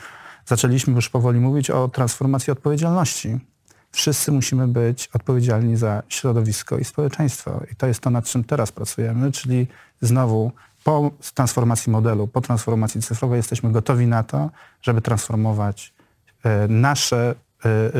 zaczęliśmy 0.45 0.93
już 0.93 1.10
powoli 1.10 1.39
mówić, 1.39 1.69
o 1.69 1.88
transformacji 1.88 2.52
odpowiedzialności. 2.52 3.39
Wszyscy 3.91 4.32
musimy 4.32 4.67
być 4.67 5.10
odpowiedzialni 5.13 5.78
za 5.78 6.04
środowisko 6.10 6.78
i 6.78 6.84
społeczeństwo. 6.84 7.62
I 7.71 7.76
to 7.76 7.88
jest 7.88 8.00
to, 8.00 8.10
nad 8.10 8.26
czym 8.26 8.43
teraz 8.43 8.71
pracujemy, 8.71 9.32
czyli 9.32 9.67
znowu 10.02 10.52
po 10.84 11.12
transformacji 11.34 11.91
modelu, 11.91 12.28
po 12.28 12.41
transformacji 12.41 13.02
cyfrowej 13.02 13.38
jesteśmy 13.38 13.71
gotowi 13.71 14.08
na 14.08 14.24
to, 14.24 14.50
żeby 14.82 15.02
transformować 15.02 15.93
E, 16.01 16.01
nasze, 16.70 17.36
e, 17.66 17.70
e, 17.70 17.92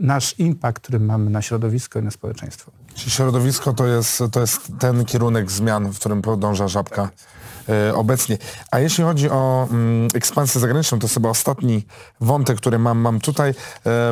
nasz 0.00 0.38
impact, 0.38 0.78
który 0.78 1.00
mamy 1.00 1.30
na 1.30 1.42
środowisko 1.42 1.98
i 1.98 2.02
na 2.02 2.10
społeczeństwo. 2.10 2.70
Czyli 2.94 3.10
środowisko 3.10 3.72
to 3.72 3.86
jest, 3.86 4.22
to 4.32 4.40
jest 4.40 4.72
ten 4.78 5.04
kierunek 5.04 5.50
zmian, 5.50 5.90
w 5.90 5.98
którym 5.98 6.22
podąża 6.22 6.68
Żabka 6.68 7.10
obecnie. 7.94 8.38
A 8.70 8.78
jeśli 8.78 9.04
chodzi 9.04 9.30
o 9.30 9.68
mm, 9.70 10.08
ekspansję 10.14 10.60
zagraniczną, 10.60 10.98
to 10.98 11.04
jest 11.04 11.14
chyba 11.14 11.28
ostatni 11.28 11.86
wątek, 12.20 12.56
który 12.56 12.78
mam, 12.78 12.98
mam 12.98 13.20
tutaj. 13.20 13.54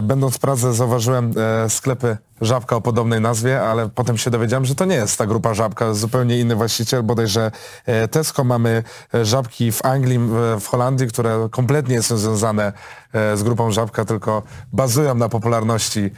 będąc 0.03 0.35
w 0.35 0.39
Pradze 0.39 0.75
zauważyłem 0.75 1.35
sklepy 1.69 2.17
Żabka 2.41 2.77
o 2.77 2.81
podobnej 2.81 3.21
nazwie, 3.21 3.63
ale 3.63 3.89
potem 3.89 4.19
się 4.19 4.31
dowiedziałem, 4.31 4.65
że 4.65 4.75
to 4.75 4.85
nie 4.85 4.95
jest 4.95 5.19
ta 5.19 5.27
grupa 5.27 5.55
Żabka, 5.55 5.95
zupełnie 5.95 6.41
inny 6.41 6.55
właściciel, 6.57 7.03
bodajże 7.03 7.51
e, 7.87 8.09
Tesco. 8.09 8.45
Mamy 8.45 8.83
e, 9.15 9.25
Żabki 9.25 9.73
w 9.73 9.85
Anglii, 9.85 10.19
w 10.61 10.67
Holandii, 10.67 11.07
które 11.07 11.49
kompletnie 11.51 11.95
nie 11.97 12.03
są 12.03 12.17
związane 12.17 12.73
e, 13.13 13.37
z 13.37 13.43
grupą 13.43 13.71
Żabka, 13.71 14.05
tylko 14.05 14.43
bazują 14.73 15.15
na 15.15 15.29
popularności 15.29 16.11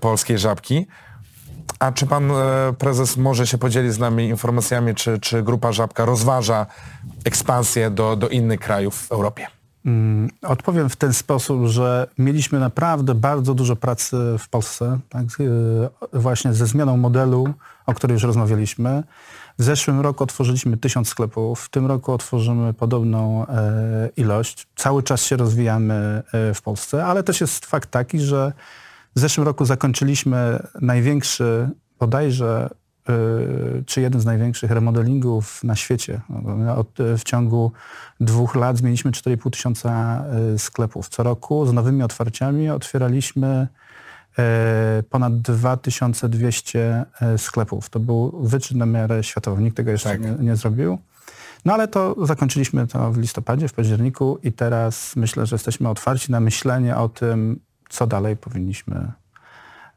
polskiej 0.00 0.38
Żabki. 0.38 0.86
A 1.78 1.92
czy 1.92 2.06
pan 2.06 2.32
prezes 2.78 3.16
może 3.16 3.46
się 3.46 3.58
podzielić 3.58 3.92
z 3.92 3.98
nami 3.98 4.28
informacjami, 4.28 4.94
czy, 4.94 5.20
czy 5.20 5.42
grupa 5.42 5.72
Żabka 5.72 6.04
rozważa 6.04 6.66
ekspansję 7.24 7.90
do, 7.90 8.16
do 8.16 8.28
innych 8.28 8.60
krajów 8.60 9.06
w 9.06 9.12
Europie? 9.12 9.46
Mm, 9.86 10.30
odpowiem 10.42 10.88
w 10.88 10.96
ten 10.96 11.12
sposób, 11.12 11.66
że 11.66 12.06
mieliśmy 12.18 12.60
naprawdę 12.60 13.14
bardzo 13.14 13.54
dużo 13.54 13.76
pracy 13.76 14.16
w 14.38 14.48
Polsce, 14.48 14.98
tak, 15.08 15.24
e, 16.12 16.18
właśnie 16.18 16.52
ze 16.52 16.66
zmianą 16.66 16.96
modelu, 16.96 17.54
o 17.86 17.94
której 17.94 18.14
już 18.14 18.22
rozmawialiśmy. 18.22 19.02
W 19.58 19.62
zeszłym 19.62 20.00
roku 20.00 20.24
otworzyliśmy 20.24 20.76
tysiąc 20.76 21.08
sklepów, 21.08 21.60
w 21.60 21.68
tym 21.68 21.86
roku 21.86 22.12
otworzymy 22.12 22.74
podobną 22.74 23.46
e, 23.46 24.10
ilość. 24.16 24.66
Cały 24.76 25.02
czas 25.02 25.22
się 25.22 25.36
rozwijamy 25.36 26.22
e, 26.32 26.54
w 26.54 26.62
Polsce, 26.62 27.04
ale 27.04 27.22
też 27.22 27.40
jest 27.40 27.66
fakt 27.66 27.90
taki, 27.90 28.20
że 28.20 28.52
w 29.16 29.20
zeszłym 29.20 29.46
roku 29.46 29.64
zakończyliśmy 29.64 30.62
największy 30.80 31.70
bodajże 31.98 32.68
Y, 33.10 33.84
czy 33.86 34.00
jeden 34.00 34.20
z 34.20 34.24
największych 34.24 34.70
remodelingów 34.70 35.64
na 35.64 35.76
świecie. 35.76 36.20
w 37.18 37.24
ciągu 37.24 37.72
dwóch 38.20 38.54
lat 38.54 38.76
zmieniliśmy 38.76 39.10
4,5 39.10 39.50
tysiąca 39.50 40.24
y, 40.54 40.58
sklepów. 40.58 41.08
Co 41.08 41.22
roku 41.22 41.66
z 41.66 41.72
nowymi 41.72 42.02
otwarciami 42.02 42.70
otwieraliśmy 42.70 43.68
y, 44.98 45.02
ponad 45.02 45.40
2200 45.40 47.04
sklepów. 47.36 47.90
To 47.90 48.00
był 48.00 48.42
wyczyn 48.42 48.78
na 48.78 48.86
miarę 48.86 49.24
światową. 49.24 49.60
Nikt 49.60 49.76
tego 49.76 49.90
jeszcze 49.90 50.08
tak. 50.08 50.20
nie, 50.20 50.30
nie 50.30 50.56
zrobił. 50.56 50.98
No 51.64 51.74
ale 51.74 51.88
to 51.88 52.26
zakończyliśmy 52.26 52.86
to 52.86 53.12
w 53.12 53.18
listopadzie, 53.18 53.68
w 53.68 53.72
październiku 53.72 54.38
i 54.42 54.52
teraz 54.52 55.16
myślę, 55.16 55.46
że 55.46 55.54
jesteśmy 55.54 55.88
otwarci 55.88 56.32
na 56.32 56.40
myślenie 56.40 56.96
o 56.96 57.08
tym, 57.08 57.60
co 57.88 58.06
dalej 58.06 58.36
powinniśmy 58.36 59.12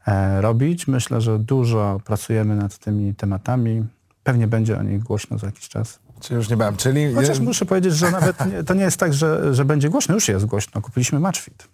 E, 0.09 0.41
robić. 0.41 0.87
Myślę, 0.87 1.21
że 1.21 1.39
dużo 1.39 1.99
pracujemy 2.05 2.55
nad 2.55 2.77
tymi 2.77 3.15
tematami. 3.15 3.85
Pewnie 4.23 4.47
będzie 4.47 4.79
o 4.79 4.83
nich 4.83 5.03
głośno 5.03 5.37
za 5.37 5.45
jakiś 5.45 5.69
czas. 5.69 5.99
Czy 6.19 6.33
już 6.33 6.49
nie 6.49 6.55
mam, 6.55 6.77
czyli... 6.77 7.13
Chociaż 7.13 7.39
muszę 7.39 7.65
powiedzieć, 7.65 7.93
że 7.93 8.11
nawet 8.11 8.45
nie, 8.45 8.63
to 8.63 8.73
nie 8.73 8.83
jest 8.83 8.97
tak, 8.97 9.13
że, 9.13 9.53
że 9.53 9.65
będzie 9.65 9.89
głośno. 9.89 10.15
Już 10.15 10.27
jest 10.27 10.45
głośno. 10.45 10.81
Kupiliśmy 10.81 11.19
Matchfit. 11.19 11.67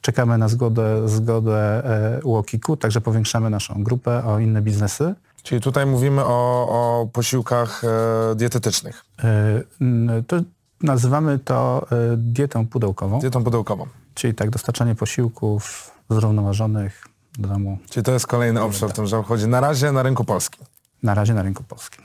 Czekamy 0.00 0.38
na 0.38 0.48
zgodę, 0.48 1.08
zgodę 1.08 1.84
e, 1.84 2.20
UOKiK-u, 2.24 2.76
także 2.76 3.00
powiększamy 3.00 3.50
naszą 3.50 3.84
grupę 3.84 4.24
o 4.24 4.38
inne 4.38 4.62
biznesy. 4.62 5.14
Czyli 5.42 5.60
tutaj 5.60 5.86
mówimy 5.86 6.24
o, 6.24 6.68
o 6.68 7.06
posiłkach 7.12 7.82
e, 7.84 8.34
dietetycznych. 8.34 9.04
E, 9.24 10.22
to 10.26 10.36
nazywamy 10.82 11.38
to 11.38 11.86
e, 11.90 12.16
dietą 12.16 12.66
pudełkową. 12.66 13.18
Dietą 13.18 13.44
pudełkową. 13.44 13.86
Czyli 14.16 14.34
tak, 14.34 14.50
dostarczanie 14.50 14.94
posiłków 14.94 15.90
zrównoważonych, 16.10 17.04
do 17.38 17.48
domu. 17.48 17.78
Czyli 17.90 18.04
to 18.04 18.12
jest 18.12 18.26
kolejny 18.26 18.62
obszar, 18.62 18.88
w 18.88 18.92
którym 18.92 19.22
chodzi 19.22 19.48
na 19.48 19.60
razie 19.60 19.92
na 19.92 20.02
rynku 20.02 20.24
polskim. 20.24 20.64
Na 21.02 21.14
razie 21.14 21.34
na 21.34 21.42
rynku 21.42 21.62
polskim. 21.62 22.04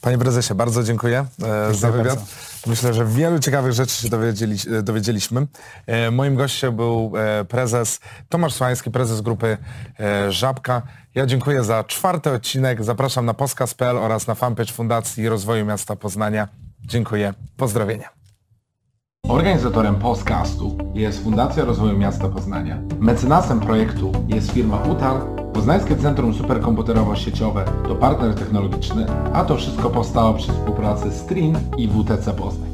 Panie 0.00 0.18
prezesie, 0.18 0.54
bardzo 0.54 0.82
dziękuję, 0.82 1.26
e, 1.70 1.74
za 1.74 1.90
wywiad. 1.90 2.16
Bardzo. 2.16 2.32
Myślę, 2.66 2.94
że 2.94 3.06
wielu 3.06 3.38
ciekawych 3.38 3.72
rzeczy 3.72 4.02
się 4.02 4.08
dowiedzieli, 4.08 4.56
e, 4.78 4.82
dowiedzieliśmy. 4.82 5.46
E, 5.86 6.10
moim 6.10 6.34
gościem 6.34 6.76
był 6.76 7.12
prezes 7.48 8.00
Tomasz 8.28 8.54
Słański, 8.54 8.90
prezes 8.90 9.20
grupy 9.20 9.58
Żabka. 10.28 10.82
Ja 11.14 11.26
dziękuję 11.26 11.64
za 11.64 11.84
czwarty 11.84 12.30
odcinek. 12.30 12.84
Zapraszam 12.84 13.26
na 13.26 13.34
podcast.pl 13.34 13.96
oraz 13.96 14.26
na 14.26 14.34
fanpage 14.34 14.72
Fundacji 14.72 15.28
Rozwoju 15.28 15.64
Miasta 15.66 15.96
Poznania. 15.96 16.48
Dziękuję. 16.80 17.34
Pozdrowienia. 17.56 18.21
Organizatorem 19.28 19.94
podcastu 19.94 20.76
jest 20.94 21.24
Fundacja 21.24 21.64
Rozwoju 21.64 21.98
Miasta 21.98 22.28
Poznania. 22.28 22.78
Mecenasem 23.00 23.60
projektu 23.60 24.12
jest 24.28 24.52
firma 24.52 24.82
UTAL, 24.82 25.20
Poznańskie 25.54 25.96
Centrum 25.96 26.32
Superkomputerowo-Sieciowe 26.32 27.64
to 27.88 27.94
partner 27.94 28.34
technologiczny, 28.34 29.06
a 29.32 29.44
to 29.44 29.56
wszystko 29.56 29.90
powstało 29.90 30.34
przy 30.34 30.52
współpracy 30.52 31.10
z 31.10 31.24
TRIN 31.24 31.58
i 31.78 31.88
WTC 31.88 32.34
Poznań. 32.34 32.71